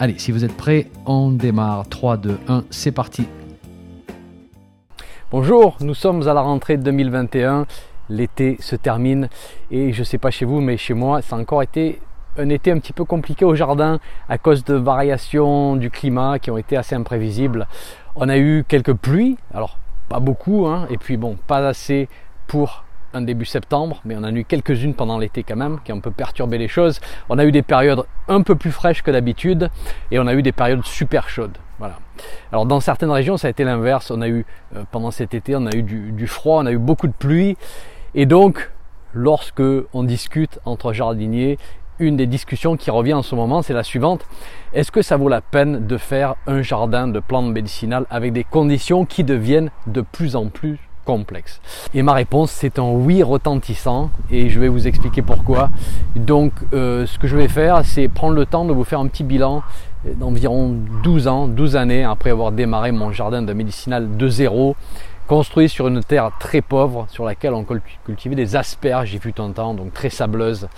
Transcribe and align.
Allez, 0.00 0.16
si 0.16 0.30
vous 0.30 0.44
êtes 0.44 0.56
prêts, 0.56 0.86
on 1.06 1.32
démarre. 1.32 1.88
3, 1.88 2.18
2, 2.18 2.38
1, 2.46 2.64
c'est 2.70 2.92
parti. 2.92 3.26
Bonjour, 5.32 5.76
nous 5.80 5.94
sommes 5.94 6.28
à 6.28 6.34
la 6.34 6.40
rentrée 6.40 6.76
2021. 6.76 7.66
L'été 8.08 8.58
se 8.60 8.76
termine 8.76 9.28
et 9.72 9.92
je 9.92 9.98
ne 9.98 10.04
sais 10.04 10.18
pas 10.18 10.30
chez 10.30 10.44
vous, 10.44 10.60
mais 10.60 10.76
chez 10.76 10.94
moi, 10.94 11.20
ça 11.20 11.34
a 11.34 11.38
encore 11.40 11.64
été 11.64 12.00
un 12.38 12.48
été 12.48 12.70
un 12.70 12.78
petit 12.78 12.92
peu 12.92 13.04
compliqué 13.04 13.44
au 13.44 13.56
jardin 13.56 13.98
à 14.28 14.38
cause 14.38 14.62
de 14.62 14.74
variations 14.74 15.74
du 15.74 15.90
climat 15.90 16.38
qui 16.38 16.52
ont 16.52 16.58
été 16.58 16.76
assez 16.76 16.94
imprévisibles. 16.94 17.66
On 18.14 18.28
a 18.28 18.38
eu 18.38 18.64
quelques 18.68 18.94
pluies, 18.94 19.36
alors 19.52 19.78
pas 20.08 20.20
beaucoup, 20.20 20.66
hein, 20.68 20.86
et 20.90 20.96
puis 20.96 21.16
bon, 21.16 21.36
pas 21.48 21.66
assez 21.66 22.08
pour 22.46 22.84
un 23.14 23.22
début 23.22 23.44
septembre, 23.44 24.00
mais 24.04 24.14
on 24.16 24.20
en 24.20 24.24
a 24.24 24.32
eu 24.32 24.44
quelques-unes 24.44 24.94
pendant 24.94 25.18
l'été 25.18 25.42
quand 25.42 25.56
même, 25.56 25.78
qui 25.84 25.92
ont 25.92 25.96
un 25.96 26.00
peu 26.00 26.10
perturbé 26.10 26.58
les 26.58 26.68
choses. 26.68 27.00
On 27.28 27.38
a 27.38 27.44
eu 27.44 27.52
des 27.52 27.62
périodes 27.62 28.04
un 28.28 28.42
peu 28.42 28.54
plus 28.54 28.70
fraîches 28.70 29.02
que 29.02 29.10
d'habitude, 29.10 29.70
et 30.10 30.18
on 30.18 30.26
a 30.26 30.34
eu 30.34 30.42
des 30.42 30.52
périodes 30.52 30.84
super 30.84 31.28
chaudes. 31.28 31.56
Voilà. 31.78 31.98
Alors 32.52 32.66
dans 32.66 32.80
certaines 32.80 33.10
régions, 33.10 33.36
ça 33.36 33.46
a 33.46 33.50
été 33.50 33.64
l'inverse. 33.64 34.10
On 34.10 34.20
a 34.20 34.28
eu 34.28 34.44
euh, 34.74 34.82
pendant 34.90 35.10
cet 35.10 35.34
été, 35.34 35.54
on 35.56 35.66
a 35.66 35.74
eu 35.74 35.82
du, 35.82 36.12
du, 36.12 36.26
froid, 36.26 36.62
on 36.62 36.66
a 36.66 36.72
eu 36.72 36.78
beaucoup 36.78 37.06
de 37.06 37.12
pluie, 37.12 37.56
et 38.14 38.26
donc 38.26 38.70
lorsque 39.14 39.62
on 39.92 40.02
discute 40.02 40.58
entre 40.64 40.92
jardiniers, 40.92 41.58
une 41.98 42.16
des 42.16 42.26
discussions 42.26 42.76
qui 42.76 42.90
revient 42.90 43.14
en 43.14 43.22
ce 43.22 43.34
moment, 43.34 43.62
c'est 43.62 43.72
la 43.72 43.82
suivante. 43.82 44.24
Est-ce 44.72 44.92
que 44.92 45.02
ça 45.02 45.16
vaut 45.16 45.28
la 45.28 45.40
peine 45.40 45.86
de 45.86 45.96
faire 45.96 46.36
un 46.46 46.62
jardin 46.62 47.08
de 47.08 47.18
plantes 47.18 47.52
médicinales 47.52 48.06
avec 48.10 48.32
des 48.32 48.44
conditions 48.44 49.04
qui 49.04 49.24
deviennent 49.24 49.70
de 49.86 50.00
plus 50.00 50.36
en 50.36 50.48
plus 50.48 50.78
Et 51.94 52.02
ma 52.02 52.12
réponse, 52.12 52.50
c'est 52.50 52.78
un 52.78 52.90
oui 52.90 53.22
retentissant 53.22 54.10
et 54.30 54.50
je 54.50 54.60
vais 54.60 54.68
vous 54.68 54.86
expliquer 54.86 55.22
pourquoi. 55.22 55.70
Donc, 56.16 56.52
euh, 56.72 57.06
ce 57.06 57.18
que 57.18 57.26
je 57.26 57.36
vais 57.36 57.48
faire, 57.48 57.84
c'est 57.84 58.08
prendre 58.08 58.34
le 58.34 58.46
temps 58.46 58.64
de 58.64 58.72
vous 58.72 58.84
faire 58.84 59.00
un 59.00 59.06
petit 59.06 59.24
bilan 59.24 59.62
d'environ 60.16 60.76
12 61.02 61.28
ans, 61.28 61.48
12 61.48 61.76
années 61.76 62.04
après 62.04 62.30
avoir 62.30 62.52
démarré 62.52 62.92
mon 62.92 63.12
jardin 63.12 63.42
de 63.42 63.52
médicinal 63.52 64.16
de 64.16 64.28
zéro 64.28 64.76
construit 65.26 65.68
sur 65.68 65.88
une 65.88 66.02
terre 66.02 66.30
très 66.40 66.62
pauvre 66.62 67.06
sur 67.10 67.24
laquelle 67.24 67.52
on 67.52 67.64
cultivait 68.04 68.34
des 68.34 68.56
asperges, 68.56 69.10
j'ai 69.10 69.18
vu 69.18 69.34
un 69.38 69.50
temps, 69.50 69.74
donc 69.74 69.92
très 69.92 70.08
sableuse 70.08 70.68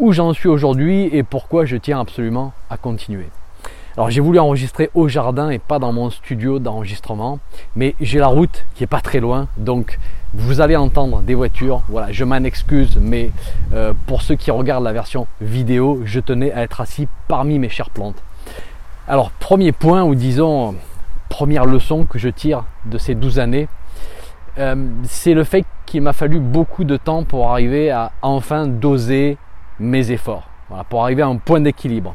où 0.00 0.12
j'en 0.12 0.32
suis 0.32 0.48
aujourd'hui 0.48 1.10
et 1.12 1.22
pourquoi 1.22 1.66
je 1.66 1.76
tiens 1.76 2.00
absolument 2.00 2.52
à 2.70 2.78
continuer. 2.78 3.26
Alors 3.96 4.08
j'ai 4.08 4.20
voulu 4.20 4.38
enregistrer 4.38 4.88
au 4.94 5.08
jardin 5.08 5.50
et 5.50 5.58
pas 5.58 5.80
dans 5.80 5.92
mon 5.92 6.10
studio 6.10 6.60
d'enregistrement, 6.60 7.40
mais 7.74 7.96
j'ai 8.00 8.20
la 8.20 8.28
route 8.28 8.64
qui 8.74 8.84
est 8.84 8.86
pas 8.86 9.00
très 9.00 9.18
loin, 9.18 9.48
donc 9.56 9.98
vous 10.32 10.60
allez 10.60 10.76
entendre 10.76 11.22
des 11.22 11.34
voitures. 11.34 11.82
Voilà, 11.88 12.12
je 12.12 12.24
m'en 12.24 12.36
excuse, 12.36 12.98
mais 13.00 13.30
euh, 13.72 13.92
pour 14.06 14.22
ceux 14.22 14.36
qui 14.36 14.52
regardent 14.52 14.84
la 14.84 14.92
version 14.92 15.26
vidéo, 15.40 16.02
je 16.04 16.20
tenais 16.20 16.52
à 16.52 16.62
être 16.62 16.80
assis 16.80 17.08
parmi 17.26 17.58
mes 17.58 17.68
chères 17.68 17.90
plantes. 17.90 18.22
Alors 19.08 19.32
premier 19.32 19.72
point, 19.72 20.04
ou 20.04 20.14
disons 20.14 20.76
première 21.28 21.64
leçon 21.64 22.04
que 22.04 22.18
je 22.18 22.28
tire 22.28 22.64
de 22.86 22.96
ces 22.96 23.16
12 23.16 23.40
années, 23.40 23.68
euh, 24.58 24.76
c'est 25.02 25.34
le 25.34 25.42
fait 25.42 25.64
qu'il 25.86 26.02
m'a 26.02 26.12
fallu 26.12 26.38
beaucoup 26.38 26.84
de 26.84 26.96
temps 26.96 27.24
pour 27.24 27.50
arriver 27.50 27.90
à 27.90 28.12
enfin 28.22 28.68
doser 28.68 29.36
mes 29.80 30.12
efforts, 30.12 30.48
pour 30.88 31.02
arriver 31.02 31.22
à 31.22 31.26
un 31.26 31.36
point 31.36 31.60
d'équilibre. 31.60 32.14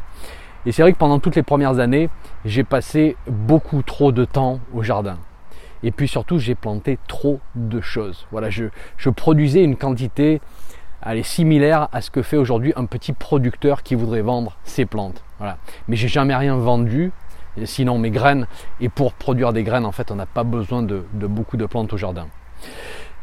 Et 0.66 0.72
c'est 0.72 0.82
vrai 0.82 0.94
que 0.94 0.98
pendant 0.98 1.20
toutes 1.20 1.36
les 1.36 1.44
premières 1.44 1.80
années, 1.80 2.10
j'ai 2.44 2.64
passé 2.64 3.16
beaucoup 3.28 3.84
trop 3.84 4.12
de 4.12 4.26
temps 4.26 4.60
au 4.74 4.82
jardin. 4.82 5.18
Et 5.84 5.92
puis 5.92 6.08
surtout, 6.08 6.40
j'ai 6.40 6.56
planté 6.56 6.98
trop 7.08 7.40
de 7.54 7.80
choses. 7.82 8.26
Voilà, 8.32 8.50
je, 8.50 8.70
produisais 9.10 9.64
une 9.64 9.76
quantité 9.76 10.42
elle 11.08 11.24
similaire 11.24 11.88
à 11.94 12.02
ce 12.02 12.10
que 12.10 12.24
fait 12.24 12.38
aujourd'hui 12.38 12.74
un 12.76 12.86
petit 12.86 13.14
producteur 13.14 13.84
qui 13.84 13.94
voudrait 13.94 14.24
vendre 14.24 14.58
ses 14.64 14.86
plantes. 14.86 15.24
Voilà. 15.38 15.58
Mais 15.88 15.96
j'ai 15.96 16.08
jamais 16.08 16.36
rien 16.36 16.56
vendu, 16.56 17.12
sinon 17.64 18.00
mes 18.00 18.10
graines. 18.10 18.48
Et 18.82 18.90
pour 18.90 19.14
produire 19.14 19.54
des 19.54 19.62
graines, 19.62 19.86
en 19.86 19.92
fait, 19.92 20.10
on 20.10 20.16
n'a 20.16 20.26
pas 20.26 20.44
besoin 20.44 20.82
de, 20.82 21.06
de, 21.14 21.28
beaucoup 21.28 21.58
de 21.58 21.68
plantes 21.68 21.94
au 21.94 21.98
jardin. 21.98 22.26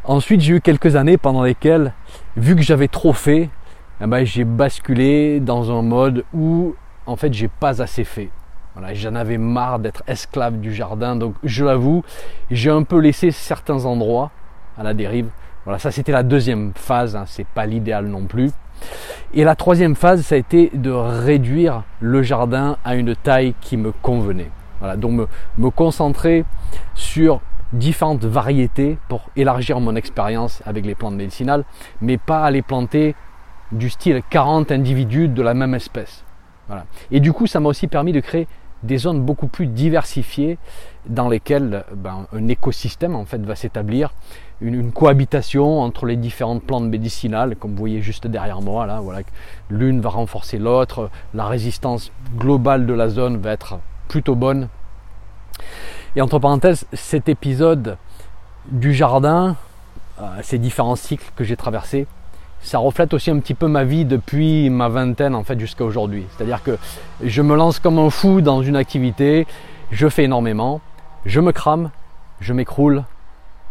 Ensuite, 0.04 0.42
j'ai 0.42 0.54
eu 0.54 0.60
quelques 0.60 0.94
années 0.94 1.16
pendant 1.16 1.42
lesquelles, 1.42 1.92
vu 2.36 2.54
que 2.54 2.62
j'avais 2.62 2.86
trop 2.86 3.12
fait, 3.12 3.50
eh 4.00 4.06
ben, 4.06 4.24
j'ai 4.24 4.44
basculé 4.44 5.40
dans 5.40 5.76
un 5.76 5.82
mode 5.82 6.24
où 6.32 6.76
en 7.06 7.16
fait 7.16 7.32
j'ai 7.32 7.48
pas 7.48 7.82
assez 7.82 8.04
fait. 8.04 8.30
Voilà, 8.74 8.94
j'en 8.94 9.14
avais 9.14 9.36
marre 9.36 9.78
d'être 9.78 10.02
esclave 10.06 10.58
du 10.58 10.72
jardin, 10.74 11.14
donc 11.14 11.34
je 11.44 11.64
l'avoue, 11.64 12.02
j'ai 12.50 12.70
un 12.70 12.84
peu 12.84 12.98
laissé 12.98 13.30
certains 13.30 13.84
endroits 13.84 14.30
à 14.78 14.82
la 14.82 14.94
dérive. 14.94 15.28
Voilà, 15.64 15.78
ça 15.78 15.90
c'était 15.90 16.12
la 16.12 16.22
deuxième 16.22 16.72
phase, 16.74 17.14
hein, 17.14 17.24
c'est 17.26 17.46
pas 17.46 17.66
l'idéal 17.66 18.06
non 18.06 18.24
plus. 18.24 18.50
Et 19.34 19.44
la 19.44 19.54
troisième 19.54 19.94
phase, 19.94 20.22
ça 20.22 20.34
a 20.34 20.38
été 20.38 20.70
de 20.74 20.90
réduire 20.90 21.82
le 22.00 22.22
jardin 22.22 22.78
à 22.84 22.94
une 22.94 23.14
taille 23.14 23.54
qui 23.60 23.76
me 23.76 23.92
convenait. 23.92 24.50
Voilà, 24.80 24.96
donc 24.96 25.12
me, 25.12 25.28
me 25.58 25.70
concentrer 25.70 26.44
sur 26.94 27.40
différentes 27.72 28.24
variétés 28.24 28.98
pour 29.08 29.30
élargir 29.36 29.80
mon 29.80 29.96
expérience 29.96 30.62
avec 30.66 30.84
les 30.84 30.94
plantes 30.94 31.14
médicinales, 31.14 31.64
mais 32.00 32.18
pas 32.18 32.50
les 32.50 32.62
planter 32.62 33.14
du 33.70 33.88
style 33.90 34.22
40 34.28 34.72
individus 34.72 35.28
de 35.28 35.42
la 35.42 35.54
même 35.54 35.74
espèce. 35.74 36.24
Et 37.10 37.20
du 37.20 37.32
coup, 37.32 37.46
ça 37.46 37.60
m'a 37.60 37.68
aussi 37.68 37.86
permis 37.86 38.12
de 38.12 38.20
créer 38.20 38.46
des 38.82 38.98
zones 38.98 39.22
beaucoup 39.22 39.46
plus 39.46 39.66
diversifiées 39.66 40.58
dans 41.06 41.28
lesquelles 41.28 41.84
ben, 41.94 42.26
un 42.32 42.48
écosystème 42.48 43.14
en 43.14 43.24
fait 43.24 43.40
va 43.44 43.54
s'établir, 43.54 44.12
une, 44.60 44.92
cohabitation 44.92 45.80
entre 45.80 46.06
les 46.06 46.16
différentes 46.16 46.62
plantes 46.62 46.84
médicinales, 46.84 47.56
comme 47.56 47.72
vous 47.72 47.78
voyez 47.78 48.02
juste 48.02 48.26
derrière 48.26 48.60
moi 48.60 48.86
l'une 49.70 50.00
va 50.00 50.10
renforcer 50.10 50.58
l'autre, 50.58 51.10
la 51.34 51.46
résistance 51.46 52.12
globale 52.36 52.86
de 52.86 52.92
la 52.92 53.08
zone 53.08 53.38
va 53.38 53.52
être 53.52 53.78
plutôt 54.08 54.34
bonne. 54.34 54.68
Et 56.14 56.20
entre 56.20 56.38
parenthèses, 56.38 56.86
cet 56.92 57.28
épisode 57.28 57.96
du 58.66 58.92
jardin, 58.92 59.56
euh, 60.20 60.26
ces 60.42 60.58
différents 60.58 60.96
cycles 60.96 61.30
que 61.34 61.42
j'ai 61.42 61.56
traversés, 61.56 62.06
ça 62.62 62.78
reflète 62.78 63.12
aussi 63.14 63.30
un 63.30 63.38
petit 63.38 63.54
peu 63.54 63.66
ma 63.68 63.84
vie 63.84 64.04
depuis 64.04 64.70
ma 64.70 64.88
vingtaine 64.88 65.34
en 65.34 65.44
fait 65.44 65.58
jusqu'à 65.58 65.84
aujourd'hui. 65.84 66.24
C'est-à-dire 66.30 66.62
que 66.62 66.78
je 67.22 67.42
me 67.42 67.56
lance 67.56 67.78
comme 67.78 67.98
un 67.98 68.10
fou 68.10 68.40
dans 68.40 68.62
une 68.62 68.76
activité, 68.76 69.46
je 69.90 70.08
fais 70.08 70.24
énormément, 70.24 70.80
je 71.26 71.40
me 71.40 71.52
crame, 71.52 71.90
je 72.40 72.52
m'écroule, 72.52 73.04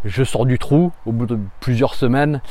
je 0.06 0.24
sors 0.24 0.46
du 0.46 0.60
trou 0.60 0.92
au 1.06 1.12
bout 1.12 1.26
de 1.26 1.40
plusieurs 1.60 1.96
semaines 1.96 2.42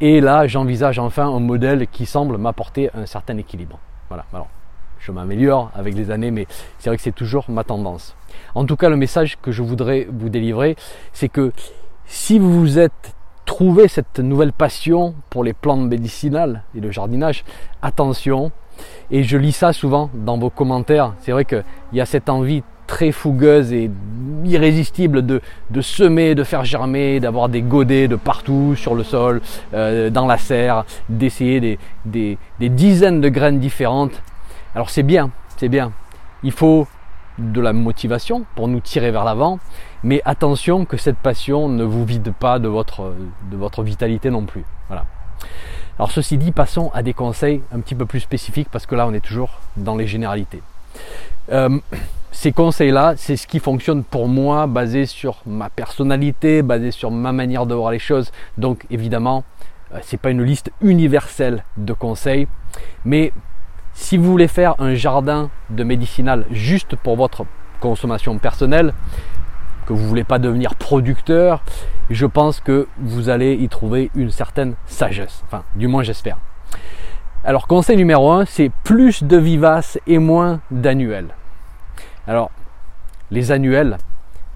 et 0.00 0.20
là 0.20 0.46
j'envisage 0.46 0.98
enfin 0.98 1.26
un 1.26 1.40
modèle 1.40 1.86
qui 1.86 2.06
semble 2.06 2.38
m'apporter 2.38 2.90
un 2.94 3.06
certain 3.06 3.36
équilibre. 3.36 3.78
Voilà. 4.08 4.24
Alors, 4.32 4.48
je 4.98 5.12
m'améliore 5.12 5.70
avec 5.74 5.94
les 5.94 6.10
années, 6.10 6.30
mais 6.30 6.46
c'est 6.78 6.90
vrai 6.90 6.96
que 6.96 7.02
c'est 7.02 7.14
toujours 7.14 7.46
ma 7.48 7.64
tendance. 7.64 8.14
En 8.54 8.64
tout 8.64 8.76
cas, 8.76 8.88
le 8.88 8.96
message 8.96 9.38
que 9.40 9.50
je 9.50 9.62
voudrais 9.62 10.06
vous 10.10 10.28
délivrer, 10.28 10.76
c'est 11.12 11.28
que 11.28 11.52
si 12.06 12.38
vous 12.38 12.78
êtes 12.78 13.14
trouver 13.50 13.88
cette 13.88 14.20
nouvelle 14.20 14.52
passion 14.52 15.12
pour 15.28 15.42
les 15.42 15.54
plantes 15.54 15.80
médicinales 15.80 16.62
et 16.76 16.80
le 16.80 16.92
jardinage, 16.92 17.44
attention. 17.82 18.52
Et 19.10 19.24
je 19.24 19.36
lis 19.36 19.50
ça 19.50 19.72
souvent 19.72 20.08
dans 20.14 20.38
vos 20.38 20.50
commentaires. 20.50 21.14
C'est 21.18 21.32
vrai 21.32 21.44
qu'il 21.44 21.64
y 21.92 22.00
a 22.00 22.06
cette 22.06 22.28
envie 22.28 22.62
très 22.86 23.10
fougueuse 23.10 23.72
et 23.72 23.90
irrésistible 24.44 25.26
de, 25.26 25.40
semer, 25.80 26.36
de 26.36 26.44
faire 26.44 26.64
germer, 26.64 27.18
d'avoir 27.18 27.48
des 27.48 27.60
godets 27.60 28.06
de 28.06 28.14
partout 28.14 28.76
sur 28.76 28.94
le 28.94 29.02
sol, 29.02 29.42
euh, 29.74 30.10
dans 30.10 30.28
la 30.28 30.38
serre, 30.38 30.84
d'essayer 31.08 31.60
des, 32.04 32.38
des 32.60 32.68
dizaines 32.68 33.20
de 33.20 33.28
graines 33.28 33.58
différentes. 33.58 34.22
Alors 34.76 34.90
c'est 34.90 35.02
bien, 35.02 35.32
c'est 35.56 35.68
bien. 35.68 35.90
Il 36.44 36.52
faut 36.52 36.86
de 37.40 37.60
la 37.60 37.72
motivation 37.72 38.44
pour 38.54 38.68
nous 38.68 38.80
tirer 38.80 39.10
vers 39.10 39.24
l'avant, 39.24 39.58
mais 40.02 40.22
attention 40.24 40.84
que 40.84 40.96
cette 40.96 41.18
passion 41.18 41.68
ne 41.68 41.84
vous 41.84 42.04
vide 42.04 42.32
pas 42.38 42.58
de 42.58 42.68
votre, 42.68 43.14
de 43.50 43.56
votre 43.56 43.82
vitalité 43.82 44.30
non 44.30 44.44
plus. 44.44 44.64
Voilà. 44.88 45.04
Alors 45.98 46.10
ceci 46.12 46.38
dit, 46.38 46.52
passons 46.52 46.90
à 46.94 47.02
des 47.02 47.12
conseils 47.12 47.62
un 47.72 47.80
petit 47.80 47.94
peu 47.94 48.06
plus 48.06 48.20
spécifiques 48.20 48.68
parce 48.70 48.86
que 48.86 48.94
là 48.94 49.06
on 49.06 49.12
est 49.12 49.24
toujours 49.24 49.58
dans 49.76 49.96
les 49.96 50.06
généralités. 50.06 50.62
Euh, 51.52 51.78
ces 52.32 52.52
conseils-là, 52.52 53.14
c'est 53.16 53.36
ce 53.36 53.46
qui 53.46 53.58
fonctionne 53.58 54.04
pour 54.04 54.28
moi, 54.28 54.66
basé 54.66 55.04
sur 55.04 55.42
ma 55.46 55.68
personnalité, 55.68 56.62
basé 56.62 56.90
sur 56.90 57.10
ma 57.10 57.32
manière 57.32 57.66
de 57.66 57.74
voir 57.74 57.90
les 57.90 57.98
choses. 57.98 58.32
Donc 58.56 58.86
évidemment, 58.90 59.44
euh, 59.92 59.98
c'est 60.02 60.16
pas 60.16 60.30
une 60.30 60.42
liste 60.42 60.70
universelle 60.80 61.64
de 61.76 61.92
conseils, 61.92 62.46
mais 63.04 63.32
si 64.00 64.16
vous 64.16 64.24
voulez 64.24 64.48
faire 64.48 64.74
un 64.78 64.94
jardin 64.94 65.50
de 65.68 65.84
médicinal 65.84 66.46
juste 66.50 66.96
pour 66.96 67.16
votre 67.16 67.44
consommation 67.80 68.38
personnelle, 68.38 68.94
que 69.86 69.92
vous 69.92 70.02
ne 70.02 70.08
voulez 70.08 70.24
pas 70.24 70.38
devenir 70.38 70.74
producteur, 70.74 71.62
je 72.08 72.26
pense 72.26 72.60
que 72.60 72.88
vous 72.98 73.28
allez 73.28 73.54
y 73.54 73.68
trouver 73.68 74.10
une 74.16 74.30
certaine 74.30 74.74
sagesse. 74.86 75.42
Enfin, 75.46 75.64
du 75.76 75.86
moins 75.86 76.02
j'espère. 76.02 76.38
Alors 77.44 77.66
conseil 77.66 77.98
numéro 77.98 78.32
1, 78.32 78.46
c'est 78.46 78.72
plus 78.84 79.22
de 79.22 79.36
vivaces 79.36 79.98
et 80.06 80.18
moins 80.18 80.60
d'annuels. 80.70 81.28
Alors, 82.26 82.50
les 83.30 83.52
annuels, 83.52 83.98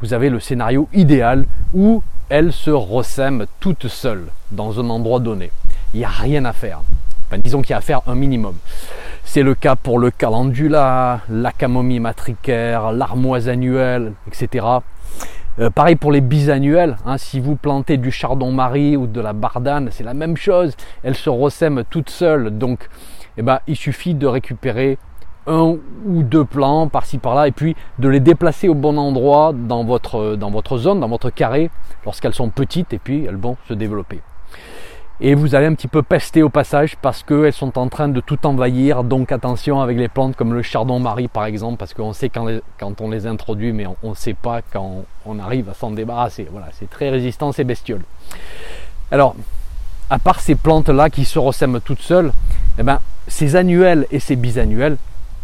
vous 0.01 0.15
avez 0.15 0.31
le 0.31 0.41
scénario 0.41 0.89
idéal 0.95 1.45
où 1.75 2.03
elles 2.31 2.53
se 2.53 2.71
ressèment 2.71 3.45
toutes 3.61 3.89
seules 3.89 4.27
dans 4.51 4.81
un 4.81 4.89
endroit 4.89 5.21
donné. 5.21 5.51
Il 5.93 5.99
n'y 5.99 6.05
a 6.05 6.09
rien 6.09 6.47
à 6.47 6.53
faire. 6.53 6.81
Enfin, 7.27 7.39
disons 7.39 7.61
qu'il 7.61 7.71
y 7.71 7.75
a 7.75 7.79
à 7.79 7.83
faire 7.83 8.01
un 8.07 8.15
minimum. 8.15 8.57
C'est 9.25 9.43
le 9.43 9.55
cas 9.55 9.75
pour 9.75 9.99
le 9.99 10.11
calendula, 10.11 11.21
la 11.29 11.51
camomille 11.51 11.99
matricaire, 11.99 12.93
l'armoise 12.93 13.49
annuelle, 13.49 14.13
etc. 14.29 14.67
Euh, 15.59 15.71
pareil 15.71 15.97
pour 15.97 16.13
les 16.13 16.21
bisannuelles, 16.21 16.97
hein, 17.05 17.19
si 17.19 17.41
vous 17.41 17.57
plantez 17.57 17.97
du 17.97 18.11
chardon-marie 18.11 18.97
ou 18.97 19.07
de 19.07 19.21
la 19.21 19.33
bardane, 19.33 19.89
c'est 19.91 20.05
la 20.05 20.15
même 20.15 20.37
chose, 20.37 20.77
elles 21.03 21.17
se 21.17 21.31
ressèment 21.31 21.85
toutes 21.89 22.11
seules, 22.11 22.57
donc 22.59 22.89
eh 23.37 23.43
ben, 23.43 23.61
il 23.67 23.77
suffit 23.77 24.15
de 24.15 24.27
récupérer 24.27 24.99
un 25.47 25.77
ou 26.07 26.23
deux 26.23 26.45
plants 26.45 26.89
par-ci 26.89 27.19
par-là 27.19 27.49
et 27.49 27.53
puis 27.53 27.77
de 27.99 28.09
les 28.09 28.21
déplacer 28.21 28.69
au 28.69 28.75
bon 28.75 28.99
endroit 28.99 29.53
dans 29.53 29.85
votre, 29.85 30.37
dans 30.37 30.51
votre 30.51 30.77
zone, 30.77 31.01
dans 31.01 31.09
votre 31.09 31.31
carré, 31.31 31.71
lorsqu'elles 32.05 32.35
sont 32.35 32.51
petites 32.51 32.93
et 32.93 32.99
puis 32.99 33.25
elles 33.25 33.37
vont 33.37 33.57
se 33.69 33.75
développer 33.75 34.21
et 35.21 35.35
vous 35.35 35.55
allez 35.55 35.67
un 35.67 35.75
petit 35.75 35.89
peu 35.89 36.03
pester 36.03 36.43
au 36.43 36.49
passage 36.49 36.97
parce 36.97 37.23
qu'elles 37.23 37.53
sont 37.53 37.79
en 37.79 37.89
train 37.89 38.09
de 38.09 38.21
tout 38.21 38.47
envahir. 38.47 39.05
Donc 39.05 39.31
attention 39.31 39.81
avec 39.81 39.97
les 39.97 40.09
plantes 40.09 40.37
comme 40.37 40.53
le 40.53 40.63
chardon-marie 40.63 41.29
par 41.29 41.45
exemple, 41.45 41.77
parce 41.77 41.95
qu'on 41.95 42.13
sait 42.13 42.29
quand, 42.29 43.01
on 43.01 43.11
les 43.11 43.27
introduit, 43.27 43.73
mais 43.73 43.87
on 44.03 44.11
ne 44.11 44.15
sait 44.15 44.35
pas 44.35 44.61
quand 44.63 45.05
on 45.25 45.39
arrive 45.39 45.69
à 45.69 45.75
s'en 45.75 45.91
débarrasser. 45.93 46.49
Voilà, 46.51 46.69
c'est 46.73 46.91
très 46.91 47.11
résistant 47.11 47.53
ces 47.53 47.65
bestioles. 47.65 48.03
Alors, 49.11 49.37
à 50.11 50.19
part 50.19 50.41
ces 50.41 50.57
plantes-là 50.57 51.11
qui 51.11 51.25
se 51.25 51.39
ressèment 51.39 51.81
toutes 51.81 52.03
seules, 52.03 52.33
eh 52.79 52.83
ben, 52.83 53.01
ces 53.29 53.57
annuels 53.57 54.07
et 54.11 54.19
ces 54.19 54.37
bisannuels, 54.37 54.97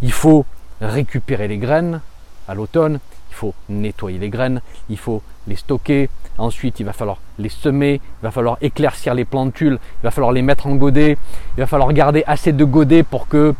il 0.02 0.12
faut 0.12 0.44
récupérer 0.80 1.46
les 1.48 1.58
graines 1.58 2.00
à 2.48 2.54
l'automne, 2.54 2.98
nettoyer 3.68 4.18
les 4.18 4.28
graines, 4.28 4.60
il 4.88 4.98
faut 4.98 5.22
les 5.46 5.56
stocker, 5.56 6.08
ensuite 6.38 6.80
il 6.80 6.86
va 6.86 6.92
falloir 6.92 7.18
les 7.38 7.48
semer, 7.48 7.94
il 7.94 8.22
va 8.22 8.30
falloir 8.30 8.58
éclaircir 8.60 9.14
les 9.14 9.24
plantules, 9.24 9.78
il 9.82 10.04
va 10.04 10.10
falloir 10.10 10.32
les 10.32 10.42
mettre 10.42 10.66
en 10.66 10.74
godet, 10.74 11.16
il 11.56 11.60
va 11.60 11.66
falloir 11.66 11.92
garder 11.92 12.24
assez 12.26 12.52
de 12.52 12.64
godets 12.64 13.02
pour 13.02 13.28
que, 13.28 13.54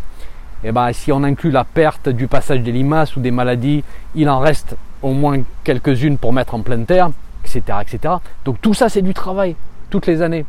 eh 0.64 0.72
ben, 0.72 0.92
si 0.92 1.12
on 1.12 1.22
inclut 1.24 1.50
la 1.50 1.64
perte 1.64 2.08
du 2.08 2.26
passage 2.26 2.60
des 2.60 2.72
limaces 2.72 3.16
ou 3.16 3.20
des 3.20 3.30
maladies, 3.30 3.82
il 4.14 4.28
en 4.28 4.38
reste 4.38 4.76
au 5.02 5.12
moins 5.12 5.40
quelques-unes 5.64 6.18
pour 6.18 6.32
mettre 6.32 6.54
en 6.54 6.60
pleine 6.60 6.86
terre, 6.86 7.10
etc. 7.44 7.78
etc. 7.82 8.14
Donc 8.44 8.60
tout 8.60 8.74
ça 8.74 8.88
c'est 8.88 9.02
du 9.02 9.14
travail, 9.14 9.56
toutes 9.90 10.06
les 10.06 10.22
années. 10.22 10.44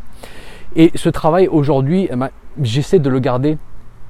Et 0.75 0.91
ce 0.95 1.09
travail 1.09 1.47
aujourd'hui, 1.47 2.07
eh 2.11 2.15
ben, 2.15 2.29
j'essaie 2.61 2.99
de 2.99 3.09
le 3.09 3.19
garder 3.19 3.57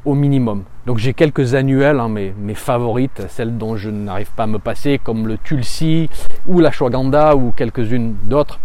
au 0.05 0.13
minimum. 0.15 0.63
Donc 0.85 0.97
j'ai 0.97 1.13
quelques 1.13 1.53
annuels, 1.53 1.99
hein, 1.99 2.09
mes, 2.09 2.33
mes, 2.37 2.55
favorites, 2.55 3.23
celles 3.29 3.57
dont 3.57 3.75
je 3.75 3.89
n'arrive 3.89 4.31
pas 4.31 4.43
à 4.43 4.47
me 4.47 4.59
passer, 4.59 4.99
comme 5.03 5.27
le 5.27 5.37
Tulsi 5.37 6.09
ou 6.47 6.59
la 6.59 6.71
Shwaganda 6.71 7.35
ou 7.35 7.51
quelques-unes 7.51 8.15
d'autres 8.23 8.59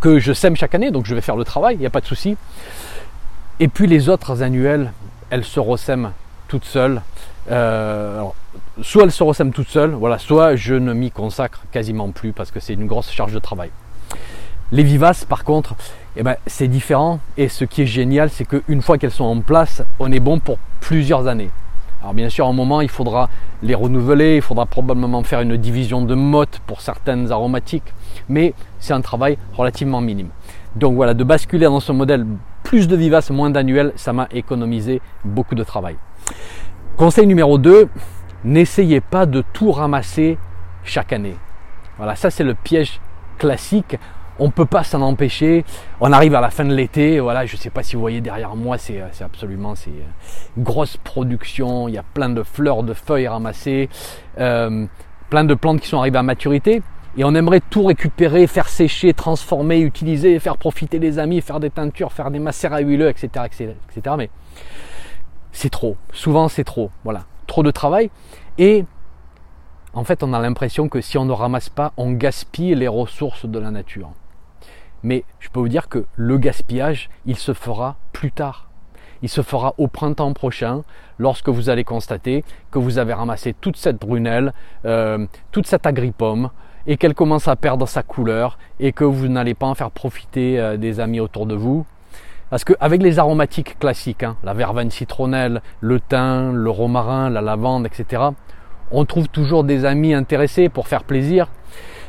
que 0.00 0.18
je 0.18 0.32
sème 0.32 0.56
chaque 0.56 0.74
année, 0.74 0.90
donc 0.90 1.06
je 1.06 1.14
vais 1.14 1.20
faire 1.20 1.36
le 1.36 1.44
travail, 1.44 1.76
il 1.76 1.80
n'y 1.80 1.86
a 1.86 1.90
pas 1.90 2.00
de 2.00 2.06
souci. 2.06 2.36
Et 3.60 3.68
puis 3.68 3.86
les 3.86 4.08
autres 4.08 4.42
annuelles, 4.42 4.92
elles 5.28 5.44
se 5.44 5.60
ressèment 5.60 6.12
toutes 6.48 6.64
seules. 6.64 7.02
Euh, 7.50 8.22
soit 8.82 9.04
elles 9.04 9.12
se 9.12 9.22
ressèment 9.22 9.52
toutes 9.52 9.68
seules, 9.68 9.90
voilà, 9.90 10.18
soit 10.18 10.56
je 10.56 10.74
ne 10.74 10.92
m'y 10.92 11.10
consacre 11.10 11.62
quasiment 11.70 12.10
plus 12.10 12.32
parce 12.32 12.50
que 12.50 12.60
c'est 12.60 12.74
une 12.74 12.86
grosse 12.86 13.10
charge 13.10 13.32
de 13.32 13.38
travail. 13.38 13.70
Les 14.72 14.82
vivaces, 14.82 15.24
par 15.24 15.44
contre, 15.44 15.74
eh 16.16 16.22
ben, 16.22 16.36
c'est 16.46 16.68
différent. 16.68 17.20
Et 17.36 17.48
ce 17.48 17.64
qui 17.64 17.82
est 17.82 17.86
génial, 17.86 18.30
c'est 18.30 18.44
qu'une 18.44 18.82
fois 18.82 18.98
qu'elles 18.98 19.10
sont 19.10 19.24
en 19.24 19.40
place, 19.40 19.82
on 19.98 20.10
est 20.12 20.20
bon 20.20 20.38
pour 20.38 20.58
plusieurs 20.80 21.26
années. 21.26 21.50
Alors 22.00 22.14
bien 22.14 22.30
sûr, 22.30 22.46
à 22.46 22.48
un 22.48 22.54
moment, 22.54 22.80
il 22.80 22.88
faudra 22.88 23.28
les 23.62 23.74
renouveler, 23.74 24.36
il 24.36 24.42
faudra 24.42 24.64
probablement 24.64 25.22
faire 25.22 25.42
une 25.42 25.56
division 25.56 26.02
de 26.02 26.14
mottes 26.14 26.60
pour 26.66 26.80
certaines 26.80 27.30
aromatiques, 27.30 27.92
mais 28.28 28.54
c'est 28.78 28.94
un 28.94 29.02
travail 29.02 29.36
relativement 29.52 30.00
minime. 30.00 30.30
Donc 30.76 30.94
voilà, 30.94 31.12
de 31.12 31.24
basculer 31.24 31.66
dans 31.66 31.80
ce 31.80 31.92
modèle 31.92 32.26
plus 32.62 32.88
de 32.88 32.96
vivaces, 32.96 33.30
moins 33.30 33.50
d'annuels, 33.50 33.92
ça 33.96 34.12
m'a 34.12 34.28
économisé 34.30 35.02
beaucoup 35.24 35.54
de 35.54 35.64
travail. 35.64 35.96
Conseil 36.96 37.26
numéro 37.26 37.58
2, 37.58 37.88
n'essayez 38.44 39.00
pas 39.00 39.26
de 39.26 39.42
tout 39.52 39.70
ramasser 39.70 40.38
chaque 40.84 41.12
année. 41.12 41.36
Voilà, 41.98 42.16
ça 42.16 42.30
c'est 42.30 42.44
le 42.44 42.54
piège 42.54 43.00
classique 43.36 43.96
on 44.40 44.46
ne 44.46 44.50
peut 44.50 44.66
pas 44.66 44.82
s'en 44.82 45.02
empêcher. 45.02 45.64
On 46.00 46.12
arrive 46.12 46.34
à 46.34 46.40
la 46.40 46.50
fin 46.50 46.64
de 46.64 46.74
l'été, 46.74 47.20
voilà, 47.20 47.46
je 47.46 47.54
ne 47.54 47.60
sais 47.60 47.70
pas 47.70 47.82
si 47.82 47.94
vous 47.94 48.00
voyez 48.00 48.20
derrière 48.20 48.56
moi, 48.56 48.78
c'est 48.78 49.02
absolument 49.20 49.74
c'est 49.74 49.90
une 50.56 50.62
grosse 50.64 50.96
production. 50.96 51.88
Il 51.88 51.94
y 51.94 51.98
a 51.98 52.02
plein 52.02 52.30
de 52.30 52.42
fleurs, 52.42 52.82
de 52.82 52.94
feuilles 52.94 53.28
ramassées, 53.28 53.88
euh, 54.38 54.86
plein 55.28 55.44
de 55.44 55.54
plantes 55.54 55.80
qui 55.80 55.88
sont 55.88 55.98
arrivées 55.98 56.18
à 56.18 56.22
maturité. 56.22 56.82
Et 57.16 57.24
on 57.24 57.34
aimerait 57.34 57.60
tout 57.60 57.84
récupérer, 57.84 58.46
faire 58.46 58.68
sécher, 58.68 59.12
transformer, 59.12 59.80
utiliser, 59.80 60.38
faire 60.38 60.56
profiter 60.56 60.98
les 60.98 61.18
amis, 61.18 61.40
faire 61.40 61.60
des 61.60 61.70
teintures, 61.70 62.12
faire 62.12 62.30
des 62.30 62.38
macérats 62.38 62.80
huileux, 62.80 63.08
etc., 63.08 63.28
etc., 63.44 63.74
etc. 63.90 64.16
Mais 64.16 64.30
c'est 65.52 65.70
trop. 65.70 65.96
Souvent, 66.12 66.48
c'est 66.48 66.64
trop. 66.64 66.90
Voilà, 67.04 67.24
trop 67.46 67.62
de 67.62 67.70
travail. 67.70 68.10
Et 68.58 68.84
en 69.92 70.04
fait, 70.04 70.22
on 70.22 70.32
a 70.32 70.38
l'impression 70.38 70.88
que 70.88 71.00
si 71.00 71.18
on 71.18 71.24
ne 71.24 71.32
ramasse 71.32 71.68
pas, 71.68 71.92
on 71.96 72.12
gaspille 72.12 72.76
les 72.76 72.88
ressources 72.88 73.44
de 73.44 73.58
la 73.58 73.72
nature. 73.72 74.12
Mais 75.02 75.24
je 75.38 75.48
peux 75.48 75.60
vous 75.60 75.68
dire 75.68 75.88
que 75.88 76.04
le 76.16 76.38
gaspillage, 76.38 77.08
il 77.26 77.36
se 77.36 77.52
fera 77.52 77.96
plus 78.12 78.32
tard. 78.32 78.68
Il 79.22 79.28
se 79.28 79.42
fera 79.42 79.74
au 79.76 79.86
printemps 79.86 80.32
prochain, 80.32 80.82
lorsque 81.18 81.48
vous 81.48 81.68
allez 81.68 81.84
constater 81.84 82.44
que 82.70 82.78
vous 82.78 82.98
avez 82.98 83.12
ramassé 83.12 83.54
toute 83.60 83.76
cette 83.76 84.00
brunelle, 84.00 84.52
euh, 84.86 85.26
toute 85.52 85.66
cette 85.66 85.86
agripomme, 85.86 86.50
et 86.86 86.96
qu'elle 86.96 87.14
commence 87.14 87.46
à 87.46 87.56
perdre 87.56 87.86
sa 87.86 88.02
couleur, 88.02 88.58
et 88.78 88.92
que 88.92 89.04
vous 89.04 89.28
n'allez 89.28 89.54
pas 89.54 89.66
en 89.66 89.74
faire 89.74 89.90
profiter 89.90 90.58
euh, 90.58 90.76
des 90.76 91.00
amis 91.00 91.20
autour 91.20 91.46
de 91.46 91.54
vous. 91.54 91.84
Parce 92.48 92.64
qu'avec 92.64 93.02
les 93.02 93.18
aromatiques 93.18 93.78
classiques, 93.78 94.22
hein, 94.22 94.36
la 94.42 94.54
verveine 94.54 94.90
citronnelle, 94.90 95.62
le 95.80 96.00
thym, 96.00 96.56
le 96.56 96.70
romarin, 96.70 97.30
la 97.30 97.42
lavande, 97.42 97.86
etc., 97.86 98.22
on 98.90 99.04
trouve 99.04 99.28
toujours 99.28 99.62
des 99.62 99.84
amis 99.84 100.14
intéressés 100.14 100.68
pour 100.68 100.88
faire 100.88 101.04
plaisir. 101.04 101.48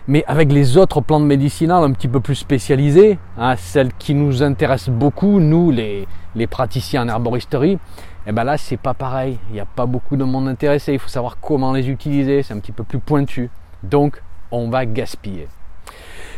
Mais 0.08 0.24
avec 0.28 0.52
les 0.52 0.78
autres 0.78 1.02
plantes 1.02 1.24
médicinales 1.24 1.84
un 1.84 1.92
petit 1.92 2.08
peu 2.08 2.20
plus 2.20 2.36
spécialisées, 2.36 3.20
hein, 3.38 3.56
celles 3.56 3.94
qui 3.94 4.14
nous 4.14 4.42
intéressent 4.42 4.94
beaucoup, 4.94 5.40
nous 5.40 5.72
les, 5.72 6.08
praticiens 6.50 7.04
en 7.04 7.08
herboristerie, 7.08 7.74
et 7.74 7.80
eh 8.28 8.32
ben 8.32 8.44
là 8.44 8.58
c'est 8.58 8.78
pas 8.78 8.94
pareil. 8.94 9.40
Il 9.50 9.54
n'y 9.54 9.60
a 9.60 9.66
pas 9.66 9.86
beaucoup 9.86 10.16
de 10.16 10.24
monde 10.24 10.48
intéressé. 10.48 10.94
Il 10.94 11.00
faut 11.00 11.10
savoir 11.10 11.38
comment 11.40 11.74
les 11.74 11.90
utiliser. 11.90 12.44
C'est 12.44 12.54
un 12.54 12.60
petit 12.60 12.72
peu 12.72 12.84
plus 12.84 13.00
pointu. 13.00 13.50
Donc 13.82 14.22
on 14.52 14.70
va 14.70 14.86
gaspiller. 14.86 15.48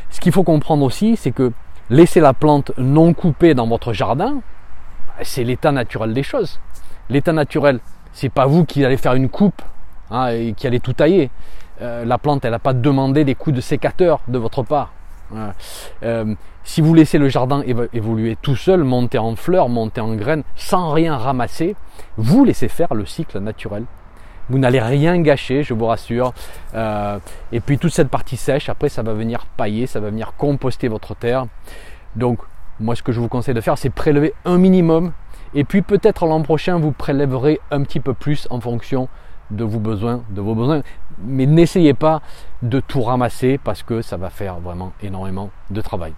Ce 0.09 0.21
qu'il 0.21 0.31
faut 0.31 0.43
comprendre 0.43 0.85
aussi, 0.85 1.17
c'est 1.17 1.31
que 1.31 1.51
laisser 1.89 2.21
la 2.21 2.33
plante 2.33 2.71
non 2.77 3.13
coupée 3.13 3.53
dans 3.53 3.67
votre 3.67 3.91
jardin, 3.91 4.41
c'est 5.23 5.43
l'état 5.43 5.71
naturel 5.71 6.13
des 6.13 6.23
choses. 6.23 6.59
L'état 7.09 7.33
naturel, 7.33 7.79
c'est 8.13 8.29
pas 8.29 8.45
vous 8.45 8.63
qui 8.63 8.85
allez 8.85 8.97
faire 8.97 9.15
une 9.15 9.27
coupe 9.27 9.61
hein, 10.09 10.27
et 10.29 10.53
qui 10.53 10.67
allez 10.67 10.79
tout 10.79 10.93
tailler. 10.93 11.29
Euh, 11.83 12.05
la 12.05 12.17
plante, 12.17 12.45
elle 12.45 12.51
n'a 12.51 12.59
pas 12.59 12.73
demandé 12.73 13.25
des 13.25 13.35
coups 13.35 13.55
de 13.55 13.61
sécateur 13.61 14.21
de 14.27 14.37
votre 14.37 14.63
part. 14.63 14.93
Euh, 16.03 16.35
si 16.63 16.81
vous 16.81 16.93
laissez 16.93 17.17
le 17.17 17.27
jardin 17.27 17.63
évoluer 17.93 18.37
tout 18.41 18.55
seul, 18.55 18.83
monter 18.83 19.17
en 19.17 19.35
fleurs, 19.35 19.67
monter 19.67 19.99
en 19.99 20.15
graines, 20.15 20.43
sans 20.55 20.91
rien 20.91 21.17
ramasser, 21.17 21.75
vous 22.17 22.45
laissez 22.45 22.67
faire 22.67 22.93
le 22.93 23.05
cycle 23.05 23.39
naturel. 23.39 23.85
Vous 24.49 24.59
n'allez 24.59 24.79
rien 24.79 25.19
gâcher, 25.21 25.63
je 25.63 25.73
vous 25.73 25.85
rassure. 25.85 26.33
Euh, 26.75 27.17
et 27.51 27.59
puis 27.59 27.77
toute 27.77 27.93
cette 27.93 28.09
partie 28.09 28.37
sèche, 28.37 28.69
après, 28.69 28.89
ça 28.89 29.01
va 29.01 29.13
venir 29.13 29.45
pailler, 29.57 29.87
ça 29.87 29.99
va 29.99 30.09
venir 30.09 30.33
composter 30.37 30.87
votre 30.87 31.15
terre. 31.15 31.47
Donc, 32.15 32.39
moi, 32.79 32.95
ce 32.95 33.03
que 33.03 33.11
je 33.11 33.19
vous 33.19 33.29
conseille 33.29 33.55
de 33.55 33.61
faire, 33.61 33.77
c'est 33.77 33.89
prélever 33.89 34.33
un 34.45 34.57
minimum. 34.57 35.13
Et 35.55 35.63
puis 35.63 35.81
peut-être 35.81 36.25
l'an 36.25 36.41
prochain, 36.41 36.77
vous 36.77 36.91
prélèverez 36.91 37.59
un 37.71 37.83
petit 37.83 37.99
peu 37.99 38.13
plus 38.13 38.47
en 38.49 38.59
fonction 38.59 39.07
de 39.51 39.63
vos 39.63 39.79
besoins, 39.79 40.23
de 40.29 40.41
vos 40.41 40.55
besoins. 40.55 40.81
Mais 41.19 41.45
n'essayez 41.45 41.93
pas 41.93 42.21
de 42.61 42.79
tout 42.79 43.01
ramasser 43.01 43.57
parce 43.57 43.83
que 43.83 44.01
ça 44.01 44.17
va 44.17 44.29
faire 44.29 44.59
vraiment 44.59 44.93
énormément 45.01 45.49
de 45.69 45.81
travail. 45.81 46.13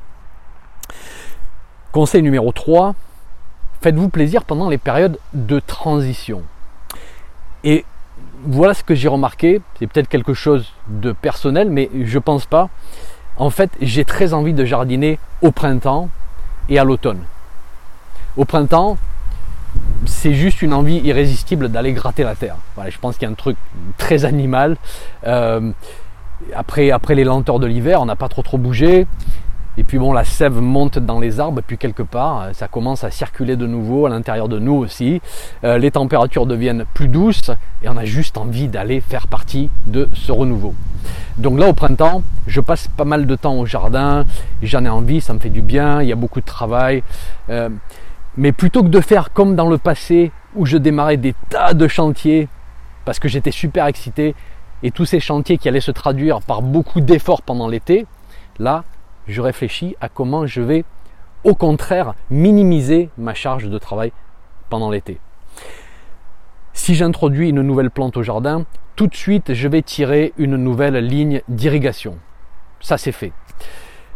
Conseil 1.91 2.21
numéro 2.21 2.51
3, 2.51 2.93
faites-vous 3.81 4.09
plaisir 4.09 4.43
pendant 4.43 4.69
les 4.69 4.77
périodes 4.77 5.17
de 5.33 5.59
transition. 5.59 6.43
Et 7.63 7.85
voilà 8.43 8.73
ce 8.73 8.83
que 8.83 8.95
j'ai 8.95 9.07
remarqué, 9.07 9.61
c'est 9.79 9.87
peut-être 9.87 10.07
quelque 10.07 10.33
chose 10.33 10.73
de 10.87 11.11
personnel, 11.11 11.69
mais 11.69 11.89
je 12.03 12.19
pense 12.19 12.45
pas. 12.45 12.69
En 13.37 13.49
fait, 13.49 13.71
j'ai 13.81 14.05
très 14.05 14.33
envie 14.33 14.53
de 14.53 14.65
jardiner 14.65 15.19
au 15.41 15.51
printemps 15.51 16.09
et 16.69 16.79
à 16.79 16.83
l'automne. 16.83 17.23
Au 18.37 18.45
printemps, 18.45 18.97
c'est 20.05 20.33
juste 20.33 20.61
une 20.61 20.73
envie 20.73 20.97
irrésistible 20.99 21.69
d'aller 21.69 21.93
gratter 21.93 22.23
la 22.23 22.35
terre. 22.35 22.57
Je 22.87 22.97
pense 22.99 23.17
qu'il 23.17 23.27
y 23.27 23.29
a 23.29 23.31
un 23.31 23.35
truc 23.35 23.57
très 23.97 24.25
animal. 24.25 24.77
Euh, 25.25 25.71
après, 26.53 27.15
les 27.15 27.23
lenteurs 27.23 27.59
de 27.59 27.67
l'hiver, 27.67 28.01
on 28.01 28.05
n'a 28.05 28.15
pas 28.15 28.29
trop 28.29 28.41
trop 28.41 28.57
bougé. 28.57 29.07
Et 29.77 29.83
puis 29.83 29.97
bon, 29.97 30.13
la 30.13 30.23
sève 30.23 30.61
monte 30.61 30.99
dans 30.99 31.19
les 31.19 31.41
arbres, 31.41 31.61
puis 31.65 31.77
quelque 31.77 32.03
part, 32.03 32.41
euh, 32.41 32.53
ça 32.53 32.69
commence 32.69 33.03
à 33.03 33.11
circuler 33.11 33.57
de 33.57 33.67
nouveau 33.67 34.05
à 34.05 34.09
l'intérieur 34.09 34.47
de 34.47 34.57
nous 34.57 34.73
aussi. 34.73 35.21
Euh, 35.65 35.77
les 35.77 35.91
températures 35.91 36.45
deviennent 36.45 36.85
plus 36.93 37.09
douces 37.09 37.51
et 37.83 37.89
on 37.89 37.97
a 37.97 38.05
juste 38.05 38.37
envie 38.37 38.69
d'aller 38.69 39.01
faire 39.01 39.27
partie 39.27 39.69
de 39.85 40.07
ce 40.13 40.31
renouveau. 40.31 40.73
Donc 41.37 41.59
là, 41.59 41.67
au 41.67 41.73
printemps, 41.73 42.23
je 42.47 42.61
passe 42.61 42.87
pas 42.87 43.03
mal 43.03 43.27
de 43.27 43.35
temps 43.35 43.55
au 43.55 43.65
jardin, 43.65 44.25
j'en 44.63 44.85
ai 44.85 44.89
envie, 44.89 45.19
ça 45.19 45.33
me 45.33 45.39
fait 45.39 45.49
du 45.49 45.61
bien, 45.61 46.01
il 46.01 46.07
y 46.07 46.13
a 46.13 46.15
beaucoup 46.15 46.39
de 46.39 46.45
travail. 46.45 47.03
Mais 48.37 48.51
plutôt 48.51 48.83
que 48.83 48.89
de 48.89 49.01
faire 49.01 49.31
comme 49.31 49.55
dans 49.55 49.69
le 49.69 49.77
passé 49.77 50.31
où 50.55 50.65
je 50.65 50.77
démarrais 50.77 51.17
des 51.17 51.33
tas 51.49 51.73
de 51.73 51.87
chantiers 51.87 52.47
parce 53.05 53.19
que 53.19 53.27
j'étais 53.27 53.51
super 53.51 53.85
excité 53.85 54.35
et 54.83 54.91
tous 54.91 55.05
ces 55.05 55.19
chantiers 55.19 55.57
qui 55.57 55.69
allaient 55.69 55.79
se 55.79 55.91
traduire 55.91 56.41
par 56.41 56.61
beaucoup 56.61 57.01
d'efforts 57.01 57.41
pendant 57.41 57.67
l'été, 57.67 58.05
là, 58.59 58.83
je 59.27 59.41
réfléchis 59.41 59.95
à 60.01 60.09
comment 60.09 60.45
je 60.45 60.61
vais 60.61 60.83
au 61.43 61.55
contraire 61.55 62.13
minimiser 62.29 63.09
ma 63.17 63.33
charge 63.33 63.69
de 63.69 63.77
travail 63.77 64.11
pendant 64.69 64.89
l'été. 64.89 65.19
Si 66.73 66.95
j'introduis 66.95 67.49
une 67.49 67.61
nouvelle 67.61 67.91
plante 67.91 68.17
au 68.17 68.23
jardin, 68.23 68.65
tout 68.95 69.07
de 69.07 69.15
suite 69.15 69.53
je 69.53 69.67
vais 69.67 69.81
tirer 69.81 70.33
une 70.37 70.57
nouvelle 70.57 70.97
ligne 70.97 71.41
d'irrigation. 71.47 72.17
Ça 72.81 72.97
c'est 72.97 73.11
fait. 73.11 73.31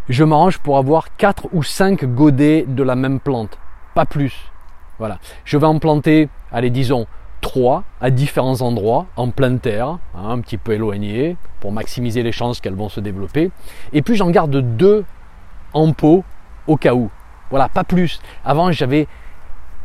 Je 0.09 0.23
m'arrange 0.23 0.57
pour 0.57 0.77
avoir 0.77 1.15
4 1.15 1.49
ou 1.53 1.63
5 1.63 2.03
godets 2.03 2.65
de 2.67 2.83
la 2.83 2.95
même 2.95 3.19
plante 3.19 3.57
pas 3.93 4.05
plus. 4.05 4.51
Voilà. 4.98 5.19
Je 5.46 5.58
vais 5.58 5.65
en 5.65 5.79
planter, 5.79 6.29
allez, 6.51 6.69
disons, 6.69 7.08
trois 7.41 7.84
à 8.01 8.10
différents 8.10 8.62
endroits, 8.62 9.05
en 9.15 9.29
pleine 9.29 9.60
terre, 9.60 9.98
hein, 10.15 10.29
un 10.29 10.39
petit 10.41 10.58
peu 10.58 10.74
éloigné, 10.74 11.38
pour 11.60 11.72
maximiser 11.72 12.24
les 12.24 12.31
chances 12.31 12.60
qu'elles 12.60 12.75
vont 12.75 12.89
se 12.89 13.00
développer. 13.00 13.51
Et 13.93 14.01
puis 14.01 14.15
j'en 14.15 14.29
garde 14.29 14.55
deux 14.77 15.05
en 15.74 15.93
pot 15.93 16.24
au 16.67 16.77
cas 16.77 16.93
où. 16.93 17.10
Voilà, 17.50 17.69
pas 17.69 17.84
plus. 17.84 18.19
Avant, 18.46 18.72
j'avais 18.72 19.08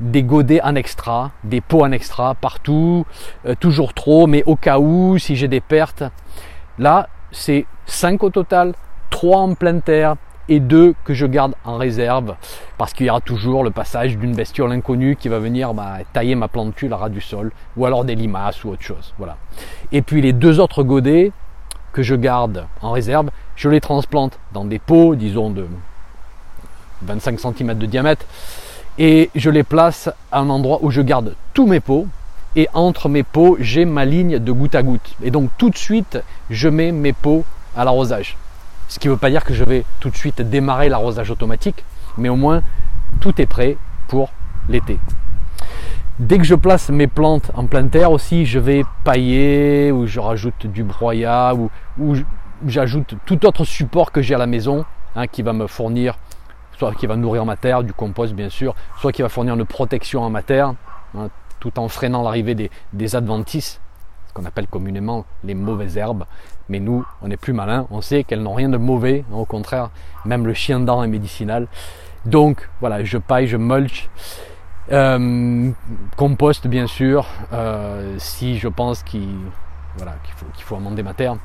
des 0.00 0.22
godets 0.22 0.60
en 0.62 0.74
extra, 0.74 1.30
des 1.44 1.60
pots 1.60 1.84
en 1.84 1.92
extra 1.92 2.34
partout, 2.34 3.06
euh, 3.46 3.54
toujours 3.54 3.94
trop, 3.94 4.26
mais 4.26 4.42
au 4.44 4.56
cas 4.56 4.78
où, 4.78 5.18
si 5.18 5.36
j'ai 5.36 5.48
des 5.48 5.60
pertes. 5.60 6.02
Là, 6.78 7.08
c'est 7.30 7.66
5 7.86 8.22
au 8.24 8.30
total, 8.30 8.74
3 9.10 9.38
en 9.38 9.54
pleine 9.54 9.80
terre, 9.80 10.16
et 10.48 10.60
deux 10.60 10.94
que 11.04 11.14
je 11.14 11.26
garde 11.26 11.54
en 11.64 11.76
réserve 11.76 12.34
parce 12.78 12.92
qu'il 12.92 13.06
y 13.06 13.10
aura 13.10 13.20
toujours 13.20 13.64
le 13.64 13.70
passage 13.70 14.16
d'une 14.16 14.34
bestiole 14.34 14.72
inconnue 14.72 15.16
qui 15.16 15.28
va 15.28 15.38
venir 15.38 15.74
bah, 15.74 15.98
tailler 16.12 16.34
ma 16.34 16.48
plantule 16.48 16.92
à 16.92 16.96
ras 16.96 17.08
du 17.08 17.20
sol 17.20 17.52
ou 17.76 17.86
alors 17.86 18.04
des 18.04 18.14
limaces 18.14 18.64
ou 18.64 18.70
autre 18.70 18.82
chose. 18.82 19.14
Voilà. 19.18 19.36
Et 19.92 20.02
puis 20.02 20.20
les 20.20 20.32
deux 20.32 20.60
autres 20.60 20.82
godets 20.82 21.32
que 21.92 22.02
je 22.02 22.14
garde 22.14 22.66
en 22.82 22.90
réserve, 22.90 23.30
je 23.56 23.68
les 23.68 23.80
transplante 23.80 24.38
dans 24.52 24.64
des 24.64 24.78
pots, 24.78 25.14
disons 25.14 25.50
de 25.50 25.66
25 27.02 27.38
cm 27.38 27.78
de 27.78 27.86
diamètre, 27.86 28.26
et 28.98 29.30
je 29.34 29.50
les 29.50 29.62
place 29.62 30.10
à 30.30 30.40
un 30.40 30.50
endroit 30.50 30.78
où 30.82 30.90
je 30.90 31.00
garde 31.00 31.34
tous 31.52 31.66
mes 31.66 31.80
pots. 31.80 32.06
Et 32.56 32.68
entre 32.72 33.08
mes 33.08 33.24
pots, 33.24 33.56
j'ai 33.58 33.84
ma 33.84 34.04
ligne 34.04 34.38
de 34.38 34.52
goutte 34.52 34.76
à 34.76 34.82
goutte. 34.84 35.14
Et 35.24 35.32
donc 35.32 35.50
tout 35.58 35.70
de 35.70 35.76
suite, 35.76 36.18
je 36.50 36.68
mets 36.68 36.92
mes 36.92 37.12
pots 37.12 37.44
à 37.76 37.84
l'arrosage. 37.84 38.36
Ce 38.94 39.00
qui 39.00 39.08
ne 39.08 39.14
veut 39.14 39.18
pas 39.18 39.30
dire 39.30 39.42
que 39.42 39.54
je 39.54 39.64
vais 39.64 39.84
tout 39.98 40.08
de 40.08 40.14
suite 40.14 40.40
démarrer 40.40 40.88
l'arrosage 40.88 41.28
automatique, 41.28 41.84
mais 42.16 42.28
au 42.28 42.36
moins 42.36 42.62
tout 43.20 43.40
est 43.40 43.46
prêt 43.46 43.76
pour 44.06 44.30
l'été. 44.68 45.00
Dès 46.20 46.38
que 46.38 46.44
je 46.44 46.54
place 46.54 46.90
mes 46.90 47.08
plantes 47.08 47.50
en 47.54 47.66
pleine 47.66 47.90
terre 47.90 48.12
aussi, 48.12 48.46
je 48.46 48.60
vais 48.60 48.84
pailler 49.02 49.90
ou 49.90 50.06
je 50.06 50.20
rajoute 50.20 50.68
du 50.68 50.84
broyat 50.84 51.56
ou, 51.56 51.70
j'ajoute 52.68 53.16
tout 53.26 53.44
autre 53.46 53.64
support 53.64 54.12
que 54.12 54.22
j'ai 54.22 54.36
à 54.36 54.38
la 54.38 54.46
maison 54.46 54.84
hein, 55.16 55.26
qui 55.26 55.42
va 55.42 55.52
me 55.52 55.66
fournir, 55.66 56.14
soit 56.78 56.94
qui 56.94 57.08
va 57.08 57.16
nourrir 57.16 57.44
ma 57.44 57.56
terre, 57.56 57.82
du 57.82 57.92
compost 57.92 58.32
bien 58.32 58.48
sûr, 58.48 58.76
soit 59.00 59.10
qui 59.10 59.22
va 59.22 59.28
fournir 59.28 59.54
une 59.54 59.66
protection 59.66 60.24
à 60.24 60.28
ma 60.28 60.42
terre, 60.42 60.72
hein, 61.18 61.30
tout 61.58 61.80
en 61.80 61.88
freinant 61.88 62.22
l'arrivée 62.22 62.54
des, 62.54 62.70
des 62.92 63.16
adventices 63.16 63.80
qu'on 64.34 64.44
appelle 64.44 64.68
communément 64.68 65.24
les 65.42 65.54
mauvaises 65.54 65.96
herbes. 65.96 66.26
Mais 66.68 66.80
nous, 66.80 67.04
on 67.22 67.30
est 67.30 67.36
plus 67.36 67.52
malin, 67.52 67.86
on 67.90 68.00
sait 68.00 68.24
qu'elles 68.24 68.42
n'ont 68.42 68.54
rien 68.54 68.68
de 68.68 68.78
mauvais, 68.78 69.24
au 69.32 69.44
contraire, 69.44 69.90
même 70.24 70.46
le 70.46 70.54
chien 70.54 70.80
dent 70.80 71.02
est 71.02 71.08
médicinal. 71.08 71.66
Donc 72.24 72.68
voilà, 72.80 73.04
je 73.04 73.18
paille, 73.18 73.46
je 73.46 73.56
mulch, 73.56 74.08
euh, 74.92 75.70
compost 76.16 76.66
bien 76.66 76.86
sûr, 76.86 77.26
euh, 77.52 78.14
si 78.18 78.58
je 78.58 78.68
pense 78.68 79.02
qu'il 79.02 79.28
faut, 80.36 80.46
faut 80.58 80.76
amender 80.76 81.02
ma 81.02 81.14
terre. 81.14 81.36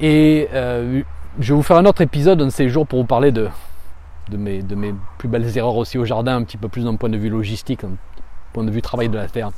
Et 0.00 0.48
euh, 0.52 1.02
je 1.38 1.52
vais 1.52 1.56
vous 1.56 1.62
faire 1.62 1.76
un 1.78 1.86
autre 1.86 2.02
épisode 2.02 2.42
un 2.42 2.46
de 2.46 2.50
ces 2.50 2.68
jours 2.68 2.86
pour 2.86 3.00
vous 3.00 3.06
parler 3.06 3.32
de, 3.32 3.48
de, 4.30 4.36
mes, 4.36 4.62
de 4.62 4.74
mes 4.74 4.94
plus 5.18 5.28
belles 5.28 5.56
erreurs 5.56 5.76
aussi 5.76 5.96
au 5.96 6.04
jardin, 6.04 6.36
un 6.36 6.42
petit 6.44 6.56
peu 6.58 6.68
plus 6.68 6.84
d'un 6.84 6.96
point 6.96 7.08
de 7.08 7.18
vue 7.18 7.30
logistique, 7.30 7.82
d'un 7.82 7.96
point 8.52 8.64
de 8.64 8.70
vue 8.70 8.82
travail 8.82 9.08
de 9.08 9.16
la 9.16 9.28
terre 9.28 9.50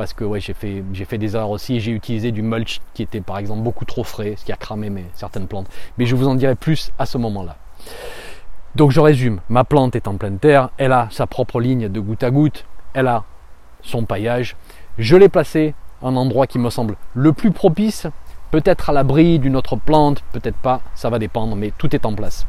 parce 0.00 0.14
que 0.14 0.24
ouais, 0.24 0.40
j'ai 0.40 0.54
fait, 0.54 1.18
des 1.18 1.36
erreurs 1.36 1.50
aussi. 1.50 1.78
J'ai 1.78 1.92
utilisé 1.92 2.32
du 2.32 2.40
mulch 2.40 2.80
qui 2.94 3.02
était 3.02 3.20
par 3.20 3.36
exemple 3.36 3.60
beaucoup 3.60 3.84
trop 3.84 4.02
frais, 4.02 4.32
ce 4.38 4.46
qui 4.46 4.50
a 4.50 4.56
cramé 4.56 4.88
mes, 4.88 5.04
certaines 5.12 5.46
plantes. 5.46 5.66
Mais 5.98 6.06
je 6.06 6.16
vous 6.16 6.26
en 6.26 6.36
dirai 6.36 6.54
plus 6.54 6.90
à 6.98 7.04
ce 7.04 7.18
moment-là. 7.18 7.58
Donc 8.76 8.92
je 8.92 9.00
résume, 9.00 9.40
ma 9.50 9.62
plante 9.62 9.94
est 9.96 10.08
en 10.08 10.16
pleine 10.16 10.38
terre, 10.38 10.70
elle 10.78 10.92
a 10.92 11.08
sa 11.10 11.26
propre 11.26 11.60
ligne 11.60 11.90
de 11.90 12.00
goutte 12.00 12.22
à 12.22 12.30
goutte, 12.30 12.64
elle 12.94 13.08
a 13.08 13.24
son 13.82 14.06
paillage. 14.06 14.56
Je 14.96 15.18
l'ai 15.18 15.28
placé 15.28 15.74
à 16.02 16.06
un 16.06 16.16
endroit 16.16 16.46
qui 16.46 16.58
me 16.58 16.70
semble 16.70 16.96
le 17.12 17.34
plus 17.34 17.50
propice, 17.50 18.06
peut-être 18.52 18.88
à 18.88 18.94
l'abri 18.94 19.38
d'une 19.38 19.54
autre 19.54 19.76
plante, 19.76 20.24
peut-être 20.32 20.56
pas, 20.56 20.80
ça 20.94 21.10
va 21.10 21.18
dépendre, 21.18 21.56
mais 21.56 21.74
tout 21.76 21.94
est 21.94 22.06
en 22.06 22.14
place. 22.14 22.46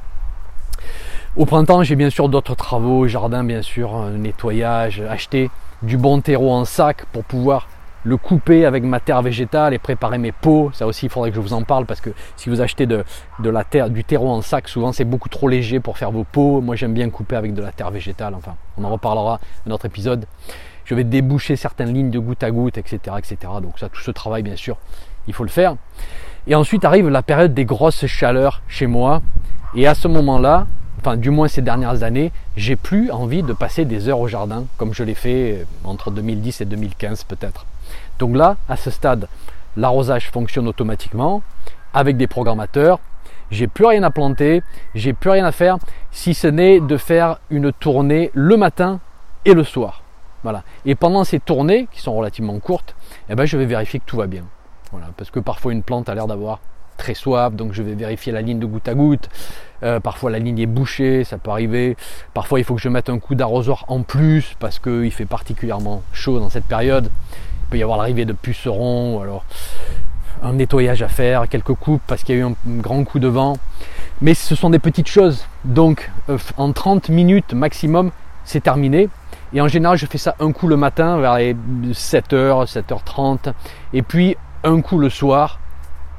Au 1.37 1.45
printemps, 1.45 1.81
j'ai 1.81 1.95
bien 1.95 2.09
sûr 2.09 2.27
d'autres 2.27 2.55
travaux, 2.55 3.07
jardin 3.07 3.45
bien 3.45 3.61
sûr, 3.61 3.97
nettoyage, 4.09 5.01
acheter 5.09 5.49
du 5.81 5.95
bon 5.95 6.19
terreau 6.19 6.51
en 6.51 6.65
sac 6.65 7.05
pour 7.13 7.23
pouvoir 7.23 7.69
le 8.03 8.17
couper 8.17 8.65
avec 8.65 8.83
ma 8.83 8.99
terre 8.99 9.21
végétale 9.21 9.73
et 9.73 9.79
préparer 9.79 10.17
mes 10.17 10.33
pots. 10.33 10.71
Ça 10.73 10.85
aussi, 10.85 11.05
il 11.05 11.09
faudrait 11.09 11.29
que 11.29 11.37
je 11.37 11.41
vous 11.41 11.53
en 11.53 11.63
parle 11.63 11.85
parce 11.85 12.01
que 12.01 12.09
si 12.35 12.49
vous 12.49 12.59
achetez 12.59 12.85
de, 12.85 13.05
la 13.41 13.63
terre, 13.63 13.89
du 13.89 14.03
terreau 14.03 14.29
en 14.29 14.41
sac, 14.41 14.67
souvent 14.67 14.91
c'est 14.91 15.05
beaucoup 15.05 15.29
trop 15.29 15.47
léger 15.47 15.79
pour 15.79 15.97
faire 15.97 16.11
vos 16.11 16.25
pots. 16.25 16.59
Moi, 16.59 16.75
j'aime 16.75 16.93
bien 16.93 17.09
couper 17.09 17.37
avec 17.37 17.53
de 17.53 17.61
la 17.61 17.71
terre 17.71 17.91
végétale. 17.91 18.35
Enfin, 18.35 18.55
on 18.77 18.83
en 18.83 18.89
reparlera 18.89 19.39
dans 19.65 19.69
notre 19.69 19.85
épisode. 19.85 20.25
Je 20.83 20.95
vais 20.95 21.05
déboucher 21.05 21.55
certaines 21.55 21.93
lignes 21.93 22.11
de 22.11 22.19
goutte 22.19 22.43
à 22.43 22.51
goutte, 22.51 22.77
etc., 22.77 23.15
etc. 23.17 23.37
Donc 23.61 23.79
ça, 23.79 23.87
tout 23.87 24.01
ce 24.01 24.11
travail, 24.11 24.43
bien 24.43 24.57
sûr, 24.57 24.75
il 25.27 25.33
faut 25.33 25.45
le 25.45 25.49
faire. 25.49 25.77
Et 26.45 26.55
ensuite 26.55 26.83
arrive 26.83 27.07
la 27.07 27.23
période 27.23 27.53
des 27.53 27.63
grosses 27.63 28.05
chaleurs 28.05 28.61
chez 28.67 28.87
moi. 28.87 29.21
Et 29.75 29.87
à 29.87 29.95
ce 29.95 30.09
moment-là, 30.09 30.67
enfin 31.01 31.17
du 31.17 31.31
moins 31.31 31.47
ces 31.47 31.61
dernières 31.61 32.03
années, 32.03 32.31
j'ai 32.55 32.75
plus 32.75 33.11
envie 33.11 33.43
de 33.43 33.53
passer 33.53 33.85
des 33.85 34.07
heures 34.07 34.19
au 34.19 34.27
jardin 34.27 34.65
comme 34.77 34.93
je 34.93 35.03
l'ai 35.03 35.15
fait 35.15 35.53
euh, 35.53 35.63
entre 35.83 36.11
2010 36.11 36.61
et 36.61 36.65
2015 36.65 37.23
peut-être. 37.23 37.65
Donc 38.19 38.35
là, 38.35 38.57
à 38.69 38.77
ce 38.77 38.91
stade, 38.91 39.27
l'arrosage 39.75 40.29
fonctionne 40.29 40.67
automatiquement 40.67 41.41
avec 41.93 42.17
des 42.17 42.27
programmateurs. 42.27 42.99
J'ai 43.49 43.67
plus 43.67 43.85
rien 43.85 44.03
à 44.03 44.11
planter, 44.11 44.63
j'ai 44.95 45.13
plus 45.13 45.29
rien 45.29 45.45
à 45.45 45.51
faire 45.51 45.77
si 46.11 46.33
ce 46.33 46.47
n'est 46.47 46.79
de 46.79 46.97
faire 46.97 47.39
une 47.49 47.73
tournée 47.73 48.31
le 48.33 48.55
matin 48.55 48.99
et 49.43 49.53
le 49.53 49.63
soir. 49.63 50.03
Voilà. 50.43 50.63
Et 50.85 50.95
pendant 50.95 51.23
ces 51.23 51.39
tournées 51.39 51.87
qui 51.91 52.01
sont 52.01 52.15
relativement 52.15 52.57
courtes, 52.59 52.95
eh 53.29 53.35
ben, 53.35 53.45
je 53.45 53.57
vais 53.57 53.65
vérifier 53.65 53.99
que 53.99 54.05
tout 54.05 54.17
va 54.17 54.27
bien. 54.27 54.43
Voilà, 54.91 55.07
parce 55.17 55.31
que 55.31 55.39
parfois 55.39 55.73
une 55.73 55.83
plante 55.83 56.09
a 56.09 56.15
l'air 56.15 56.27
d'avoir 56.27 56.59
très 56.97 57.13
soif, 57.13 57.53
donc 57.53 57.73
je 57.73 57.83
vais 57.83 57.93
vérifier 57.93 58.31
la 58.31 58.41
ligne 58.41 58.59
de 58.59 58.65
goutte 58.65 58.87
à 58.87 58.93
goutte. 58.93 59.29
Euh, 59.83 59.99
parfois 59.99 60.29
la 60.29 60.39
ligne 60.39 60.59
est 60.59 60.67
bouchée, 60.67 61.23
ça 61.23 61.37
peut 61.37 61.51
arriver. 61.51 61.97
Parfois 62.33 62.59
il 62.59 62.63
faut 62.63 62.75
que 62.75 62.81
je 62.81 62.89
mette 62.89 63.09
un 63.09 63.19
coup 63.19 63.35
d'arrosoir 63.35 63.85
en 63.87 64.03
plus 64.03 64.55
parce 64.59 64.79
qu'il 64.79 65.11
fait 65.11 65.25
particulièrement 65.25 66.03
chaud 66.13 66.39
dans 66.39 66.49
cette 66.49 66.65
période. 66.65 67.09
Il 67.35 67.69
peut 67.71 67.77
y 67.77 67.83
avoir 67.83 67.97
l'arrivée 67.97 68.25
de 68.25 68.33
pucerons, 68.33 69.17
ou 69.17 69.21
alors 69.21 69.45
un 70.43 70.53
nettoyage 70.53 71.01
à 71.03 71.07
faire, 71.07 71.47
quelques 71.47 71.73
coupes 71.73 72.01
parce 72.07 72.23
qu'il 72.23 72.35
y 72.35 72.37
a 72.39 72.41
eu 72.41 72.45
un 72.45 72.55
grand 72.65 73.03
coup 73.03 73.19
de 73.19 73.27
vent. 73.27 73.57
Mais 74.21 74.33
ce 74.33 74.55
sont 74.55 74.69
des 74.69 74.79
petites 74.79 75.07
choses. 75.07 75.45
Donc 75.65 76.11
euh, 76.29 76.37
en 76.57 76.71
30 76.73 77.09
minutes 77.09 77.53
maximum, 77.53 78.11
c'est 78.43 78.61
terminé. 78.61 79.09
Et 79.53 79.61
en 79.61 79.67
général, 79.67 79.97
je 79.97 80.05
fais 80.05 80.17
ça 80.17 80.35
un 80.39 80.51
coup 80.51 80.67
le 80.67 80.77
matin 80.77 81.17
vers 81.19 81.37
les 81.37 81.55
7h, 81.91 82.71
7h30. 82.71 83.53
Et 83.93 84.01
puis 84.01 84.37
un 84.63 84.81
coup 84.81 84.97
le 84.97 85.09
soir 85.09 85.59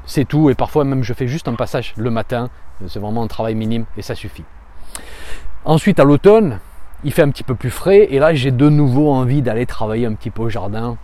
c'est 0.05 0.25
tout. 0.25 0.49
Et 0.49 0.55
parfois 0.55 0.83
même 0.83 1.03
je 1.03 1.13
fais 1.13 1.27
juste 1.27 1.47
un 1.47 1.55
passage 1.55 1.93
le 1.97 2.09
matin. 2.09 2.49
C'est 2.87 2.99
vraiment 2.99 3.23
un 3.23 3.27
travail 3.27 3.55
minime 3.55 3.85
et 3.97 4.01
ça 4.01 4.15
suffit. 4.15 4.43
Ensuite 5.65 5.99
à 5.99 6.03
l'automne, 6.03 6.59
il 7.03 7.11
fait 7.11 7.21
un 7.21 7.29
petit 7.29 7.43
peu 7.43 7.55
plus 7.55 7.69
frais 7.69 8.07
et 8.09 8.19
là 8.19 8.33
j'ai 8.33 8.51
de 8.51 8.69
nouveau 8.69 9.11
envie 9.11 9.41
d'aller 9.41 9.65
travailler 9.65 10.05
un 10.05 10.13
petit 10.13 10.29
peu 10.29 10.43
au 10.43 10.49
jardin. 10.49 10.97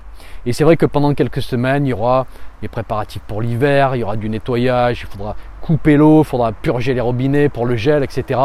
Et 0.46 0.54
c'est 0.54 0.64
vrai 0.64 0.78
que 0.78 0.86
pendant 0.86 1.14
quelques 1.14 1.42
semaines, 1.42 1.86
il 1.86 1.90
y 1.90 1.94
aura 1.94 2.26
les 2.62 2.68
préparatifs 2.68 3.22
pour 3.28 3.42
l'hiver, 3.42 3.96
il 3.96 4.00
y 4.00 4.04
aura 4.04 4.16
du 4.16 4.30
nettoyage, 4.30 5.02
il 5.02 5.08
faudra 5.08 5.36
couper 5.62 5.98
l'eau, 5.98 6.22
il 6.22 6.26
faudra 6.26 6.52
purger 6.52 6.94
les 6.94 7.02
robinets 7.02 7.50
pour 7.50 7.66
le 7.66 7.76
gel, 7.76 8.04
etc. 8.04 8.40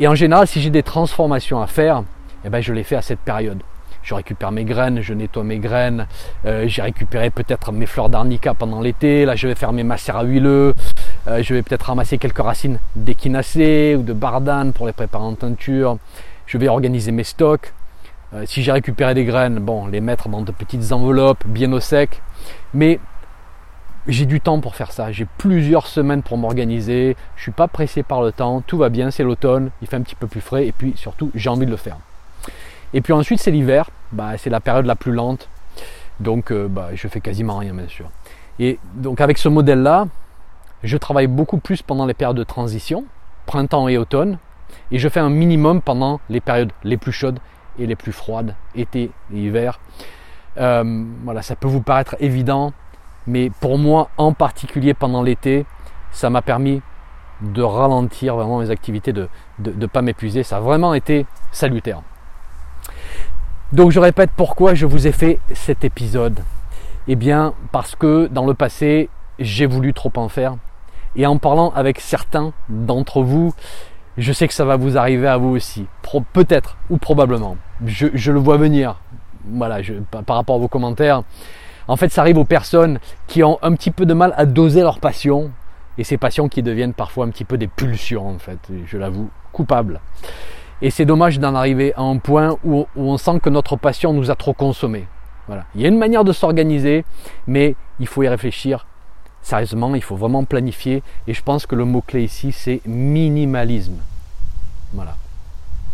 Et 0.00 0.06
en 0.06 0.14
général, 0.14 0.46
si 0.46 0.60
j'ai 0.60 0.70
des 0.70 0.82
transformations 0.82 1.60
à 1.60 1.66
faire, 1.66 2.02
eh 2.44 2.50
ben, 2.50 2.60
je 2.60 2.72
les 2.72 2.84
fais 2.84 2.96
à 2.96 3.02
cette 3.02 3.20
période. 3.20 3.62
Je 4.02 4.14
récupère 4.14 4.52
mes 4.52 4.64
graines, 4.64 5.00
je 5.00 5.14
nettoie 5.14 5.44
mes 5.44 5.58
graines, 5.58 6.06
euh, 6.46 6.64
j'ai 6.66 6.82
récupéré 6.82 7.30
peut-être 7.30 7.72
mes 7.72 7.86
fleurs 7.86 8.08
d'arnica 8.08 8.54
pendant 8.54 8.80
l'été, 8.80 9.24
là 9.24 9.36
je 9.36 9.48
vais 9.48 9.54
faire 9.54 9.72
mes 9.72 9.84
macérats 9.84 10.24
huileux, 10.24 10.74
euh, 11.26 11.42
je 11.42 11.54
vais 11.54 11.62
peut-être 11.62 11.84
ramasser 11.84 12.18
quelques 12.18 12.38
racines 12.38 12.78
d'échinacée 12.96 13.96
ou 13.98 14.02
de 14.02 14.12
bardane 14.12 14.72
pour 14.72 14.86
les 14.86 14.92
préparer 14.92 15.24
en 15.24 15.34
teinture, 15.34 15.98
je 16.46 16.58
vais 16.58 16.68
organiser 16.68 17.12
mes 17.12 17.24
stocks, 17.24 17.72
euh, 18.34 18.44
si 18.46 18.62
j'ai 18.62 18.72
récupéré 18.72 19.14
des 19.14 19.24
graines, 19.24 19.58
bon, 19.58 19.86
les 19.86 20.00
mettre 20.00 20.28
dans 20.28 20.42
de 20.42 20.52
petites 20.52 20.92
enveloppes 20.92 21.46
bien 21.46 21.72
au 21.72 21.80
sec, 21.80 22.22
mais 22.74 23.00
j'ai 24.08 24.24
du 24.24 24.40
temps 24.40 24.58
pour 24.60 24.74
faire 24.74 24.90
ça, 24.90 25.12
j'ai 25.12 25.26
plusieurs 25.36 25.86
semaines 25.86 26.22
pour 26.22 26.38
m'organiser, 26.38 27.16
je 27.36 27.40
ne 27.40 27.42
suis 27.42 27.52
pas 27.52 27.68
pressé 27.68 28.02
par 28.02 28.22
le 28.22 28.32
temps, 28.32 28.62
tout 28.66 28.78
va 28.78 28.88
bien, 28.88 29.10
c'est 29.10 29.22
l'automne, 29.22 29.70
il 29.82 29.86
fait 29.86 29.96
un 29.96 30.00
petit 30.00 30.14
peu 30.14 30.26
plus 30.26 30.40
frais. 30.40 30.66
Et 30.66 30.72
puis 30.72 30.94
surtout 30.96 31.30
j'ai 31.34 31.50
envie 31.50 31.66
de 31.66 31.70
le 31.70 31.76
faire. 31.76 31.98
Et 32.94 33.00
puis 33.00 33.12
ensuite 33.12 33.40
c'est 33.40 33.50
l'hiver, 33.50 33.90
bah, 34.12 34.36
c'est 34.38 34.50
la 34.50 34.60
période 34.60 34.86
la 34.86 34.96
plus 34.96 35.12
lente, 35.12 35.48
donc 36.20 36.50
euh, 36.50 36.68
bah, 36.68 36.88
je 36.94 37.08
fais 37.08 37.20
quasiment 37.20 37.58
rien 37.58 37.74
bien 37.74 37.88
sûr. 37.88 38.10
Et 38.58 38.78
donc 38.94 39.20
avec 39.20 39.38
ce 39.38 39.48
modèle-là, 39.48 40.06
je 40.82 40.96
travaille 40.96 41.26
beaucoup 41.26 41.58
plus 41.58 41.82
pendant 41.82 42.06
les 42.06 42.14
périodes 42.14 42.36
de 42.36 42.44
transition, 42.44 43.04
printemps 43.46 43.88
et 43.88 43.98
automne, 43.98 44.38
et 44.90 44.98
je 44.98 45.08
fais 45.08 45.20
un 45.20 45.30
minimum 45.30 45.82
pendant 45.82 46.20
les 46.28 46.40
périodes 46.40 46.72
les 46.82 46.96
plus 46.96 47.12
chaudes 47.12 47.38
et 47.78 47.86
les 47.86 47.96
plus 47.96 48.12
froides, 48.12 48.54
été 48.74 49.10
et 49.32 49.38
hiver. 49.38 49.78
Euh, 50.56 51.04
voilà, 51.24 51.42
ça 51.42 51.56
peut 51.56 51.68
vous 51.68 51.82
paraître 51.82 52.16
évident, 52.20 52.72
mais 53.26 53.50
pour 53.60 53.78
moi, 53.78 54.10
en 54.16 54.32
particulier 54.32 54.94
pendant 54.94 55.22
l'été, 55.22 55.66
ça 56.10 56.30
m'a 56.30 56.42
permis 56.42 56.82
de 57.40 57.62
ralentir 57.62 58.34
vraiment 58.34 58.58
mes 58.58 58.70
activités, 58.70 59.12
de 59.12 59.28
ne 59.60 59.86
pas 59.86 60.02
m'épuiser. 60.02 60.42
Ça 60.42 60.56
a 60.56 60.60
vraiment 60.60 60.94
été 60.94 61.26
salutaire. 61.52 62.02
Donc 63.72 63.90
je 63.90 64.00
répète 64.00 64.30
pourquoi 64.34 64.74
je 64.74 64.86
vous 64.86 65.06
ai 65.06 65.12
fait 65.12 65.40
cet 65.52 65.84
épisode. 65.84 66.40
Eh 67.06 67.16
bien 67.16 67.52
parce 67.70 67.94
que 67.94 68.26
dans 68.26 68.46
le 68.46 68.54
passé, 68.54 69.10
j'ai 69.38 69.66
voulu 69.66 69.92
trop 69.92 70.12
en 70.16 70.28
faire. 70.28 70.56
Et 71.16 71.26
en 71.26 71.36
parlant 71.36 71.70
avec 71.74 72.00
certains 72.00 72.52
d'entre 72.70 73.22
vous, 73.22 73.52
je 74.16 74.32
sais 74.32 74.48
que 74.48 74.54
ça 74.54 74.64
va 74.64 74.76
vous 74.76 74.96
arriver 74.96 75.28
à 75.28 75.36
vous 75.36 75.48
aussi. 75.48 75.86
Peut-être 76.32 76.76
ou 76.88 76.96
probablement. 76.96 77.56
Je, 77.84 78.32
le 78.32 78.38
vois 78.38 78.56
venir. 78.56 79.00
Voilà, 79.44 79.78
par 80.10 80.36
rapport 80.36 80.56
à 80.56 80.58
vos 80.58 80.68
commentaires. 80.68 81.22
En 81.88 81.96
fait, 81.96 82.10
ça 82.10 82.22
arrive 82.22 82.38
aux 82.38 82.44
personnes 82.44 82.98
qui 83.26 83.42
ont 83.42 83.58
un 83.62 83.74
petit 83.74 83.90
peu 83.90 84.06
de 84.06 84.14
mal 84.14 84.34
à 84.36 84.46
doser 84.46 84.80
leur 84.80 84.98
passion 84.98 85.50
et 85.98 86.04
ces 86.04 86.16
passions 86.16 86.48
qui 86.48 86.62
deviennent 86.62 86.94
parfois 86.94 87.26
un 87.26 87.30
petit 87.30 87.44
peu 87.44 87.58
des 87.58 87.66
pulsions, 87.66 88.28
en 88.28 88.38
fait, 88.38 88.58
je 88.86 88.98
l'avoue, 88.98 89.30
coupables. 89.52 90.00
Et 90.80 90.90
c'est 90.90 91.04
dommage 91.04 91.40
d'en 91.40 91.54
arriver 91.54 91.92
à 91.94 92.02
un 92.02 92.18
point 92.18 92.56
où, 92.64 92.86
on 92.96 93.16
sent 93.16 93.40
que 93.40 93.50
notre 93.50 93.76
passion 93.76 94.12
nous 94.12 94.30
a 94.30 94.36
trop 94.36 94.52
consommé. 94.52 95.06
Voilà. 95.46 95.64
Il 95.74 95.80
y 95.80 95.84
a 95.84 95.88
une 95.88 95.98
manière 95.98 96.24
de 96.24 96.32
s'organiser, 96.32 97.04
mais 97.46 97.74
il 98.00 98.06
faut 98.06 98.22
y 98.22 98.28
réfléchir 98.28 98.86
sérieusement, 99.42 99.94
il 99.94 100.02
faut 100.02 100.16
vraiment 100.16 100.44
planifier. 100.44 101.02
Et 101.26 101.34
je 101.34 101.42
pense 101.42 101.66
que 101.66 101.74
le 101.74 101.84
mot-clé 101.84 102.22
ici, 102.22 102.52
c'est 102.52 102.80
minimalisme. 102.86 103.96
Voilà. 104.92 105.16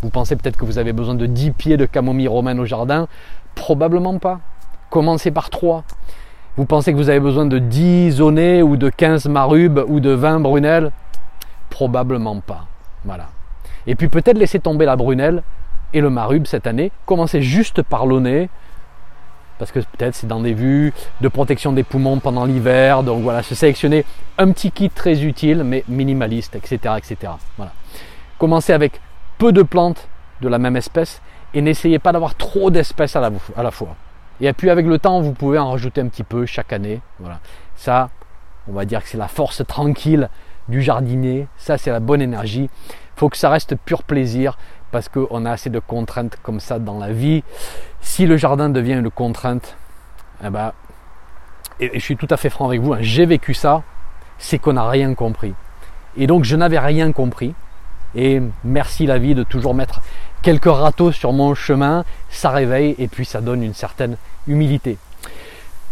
Vous 0.01 0.09
pensez 0.09 0.35
peut-être 0.35 0.57
que 0.57 0.65
vous 0.65 0.77
avez 0.77 0.93
besoin 0.93 1.15
de 1.15 1.25
10 1.25 1.51
pieds 1.51 1.77
de 1.77 1.85
camomille 1.85 2.27
romaine 2.27 2.59
au 2.59 2.65
jardin? 2.65 3.07
Probablement 3.55 4.19
pas. 4.19 4.41
Commencez 4.89 5.31
par 5.31 5.49
3. 5.49 5.83
Vous 6.57 6.65
pensez 6.65 6.91
que 6.91 6.97
vous 6.97 7.09
avez 7.09 7.19
besoin 7.19 7.45
de 7.45 7.59
10 7.59 8.21
aunets 8.21 8.61
ou 8.61 8.77
de 8.77 8.89
15 8.89 9.27
marubes 9.27 9.83
ou 9.87 9.99
de 9.99 10.11
20 10.11 10.41
brunelles? 10.41 10.91
Probablement 11.69 12.39
pas. 12.39 12.65
Voilà. 13.03 13.29
Et 13.87 13.95
puis 13.95 14.07
peut-être 14.07 14.37
laisser 14.37 14.59
tomber 14.59 14.85
la 14.85 14.95
brunelle 14.95 15.43
et 15.93 16.01
le 16.01 16.09
marube 16.09 16.47
cette 16.47 16.67
année. 16.67 16.91
Commencez 17.05 17.41
juste 17.41 17.81
par 17.81 18.05
l'aunet. 18.05 18.49
Parce 19.57 19.71
que 19.71 19.79
peut-être 19.79 20.15
c'est 20.15 20.27
dans 20.27 20.41
des 20.41 20.53
vues 20.53 20.93
de 21.21 21.27
protection 21.29 21.71
des 21.71 21.83
poumons 21.83 22.19
pendant 22.19 22.45
l'hiver. 22.45 23.03
Donc 23.03 23.21
voilà, 23.23 23.41
se 23.43 23.55
sélectionner 23.55 24.05
un 24.37 24.51
petit 24.51 24.71
kit 24.71 24.89
très 24.89 25.23
utile 25.23 25.63
mais 25.63 25.83
minimaliste, 25.87 26.55
etc. 26.55 26.95
etc. 26.97 27.33
Voilà. 27.57 27.71
Commencez 28.37 28.73
avec 28.73 28.99
peu 29.37 29.53
de 29.53 29.61
plantes 29.61 30.07
de 30.41 30.49
la 30.49 30.57
même 30.57 30.75
espèce 30.75 31.21
et 31.53 31.61
n'essayez 31.61 31.99
pas 31.99 32.11
d'avoir 32.11 32.35
trop 32.35 32.69
d'espèces 32.69 33.15
à 33.15 33.21
la 33.21 33.71
fois. 33.71 33.95
Et 34.41 34.51
puis 34.51 34.69
avec 34.69 34.85
le 34.85 34.99
temps, 34.99 35.21
vous 35.21 35.31
pouvez 35.31 35.57
en 35.57 35.71
rajouter 35.71 36.01
un 36.01 36.07
petit 36.07 36.23
peu 36.23 36.45
chaque 36.45 36.73
année. 36.73 36.99
Voilà. 37.19 37.39
Ça, 37.77 38.09
on 38.67 38.73
va 38.73 38.83
dire 38.83 39.01
que 39.01 39.07
c'est 39.07 39.17
la 39.17 39.29
force 39.29 39.65
tranquille 39.65 40.29
du 40.67 40.81
jardinier. 40.81 41.47
Ça, 41.55 41.77
c'est 41.77 41.91
la 41.91 42.01
bonne 42.01 42.21
énergie. 42.21 42.69
Faut 43.15 43.29
que 43.29 43.37
ça 43.37 43.49
reste 43.49 43.75
pur 43.75 44.03
plaisir 44.03 44.57
parce 44.91 45.09
qu'on 45.09 45.45
a 45.45 45.51
assez 45.51 45.69
de 45.69 45.79
contraintes 45.79 46.37
comme 46.41 46.59
ça 46.59 46.79
dans 46.79 46.99
la 46.99 47.11
vie. 47.11 47.43
Si 48.01 48.25
le 48.25 48.37
jardin 48.37 48.69
devient 48.69 48.93
une 48.93 49.09
contrainte, 49.09 49.75
eh 50.43 50.49
ben, 50.49 50.73
et 51.79 51.91
je 51.93 51.99
suis 51.99 52.15
tout 52.15 52.27
à 52.29 52.37
fait 52.37 52.49
franc 52.49 52.67
avec 52.67 52.81
vous, 52.81 52.93
hein, 52.93 52.99
j'ai 53.01 53.25
vécu 53.25 53.53
ça, 53.53 53.83
c'est 54.37 54.59
qu'on 54.59 54.73
n'a 54.73 54.87
rien 54.87 55.13
compris. 55.13 55.53
Et 56.17 56.27
donc 56.27 56.43
je 56.43 56.55
n'avais 56.55 56.79
rien 56.79 57.11
compris. 57.11 57.53
Et 58.15 58.41
merci 58.63 59.05
la 59.05 59.17
vie 59.17 59.35
de 59.35 59.43
toujours 59.43 59.73
mettre 59.73 60.01
quelques 60.41 60.65
râteaux 60.65 61.11
sur 61.11 61.33
mon 61.33 61.53
chemin, 61.53 62.05
ça 62.29 62.49
réveille 62.49 62.95
et 62.97 63.07
puis 63.07 63.25
ça 63.25 63.41
donne 63.41 63.63
une 63.63 63.73
certaine 63.73 64.15
humilité. 64.47 64.97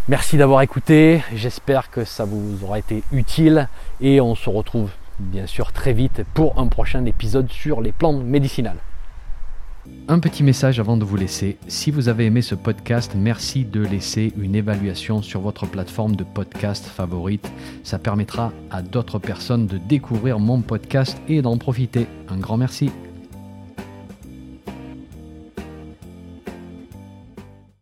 Merci 0.07 0.37
d'avoir 0.37 0.61
écouté, 0.61 1.23
j'espère 1.33 1.89
que 1.89 2.05
ça 2.05 2.23
vous 2.23 2.63
aura 2.63 2.79
été 2.79 3.03
utile 3.11 3.67
et 3.99 4.21
on 4.21 4.35
se 4.35 4.49
retrouve 4.49 4.91
bien 5.19 5.47
sûr 5.47 5.71
très 5.71 5.93
vite 5.93 6.23
pour 6.33 6.59
un 6.59 6.67
prochain 6.67 7.05
épisode 7.05 7.51
sur 7.51 7.81
les 7.81 7.91
plantes 7.91 8.23
médicinales. 8.23 8.79
Un 10.07 10.19
petit 10.19 10.43
message 10.43 10.79
avant 10.79 10.95
de 10.95 11.03
vous 11.03 11.17
laisser. 11.17 11.57
Si 11.67 11.91
vous 11.91 12.07
avez 12.07 12.25
aimé 12.25 12.41
ce 12.41 12.55
podcast, 12.55 13.13
merci 13.17 13.65
de 13.65 13.81
laisser 13.81 14.31
une 14.37 14.55
évaluation 14.55 15.21
sur 15.21 15.41
votre 15.41 15.65
plateforme 15.65 16.15
de 16.15 16.23
podcast 16.23 16.85
favorite. 16.85 17.51
Ça 17.83 17.99
permettra 17.99 18.53
à 18.71 18.81
d'autres 18.81 19.19
personnes 19.19 19.67
de 19.67 19.77
découvrir 19.77 20.39
mon 20.39 20.61
podcast 20.61 21.17
et 21.27 21.41
d'en 21.41 21.57
profiter. 21.57 22.07
Un 22.29 22.37
grand 22.37 22.57
merci. 22.57 22.91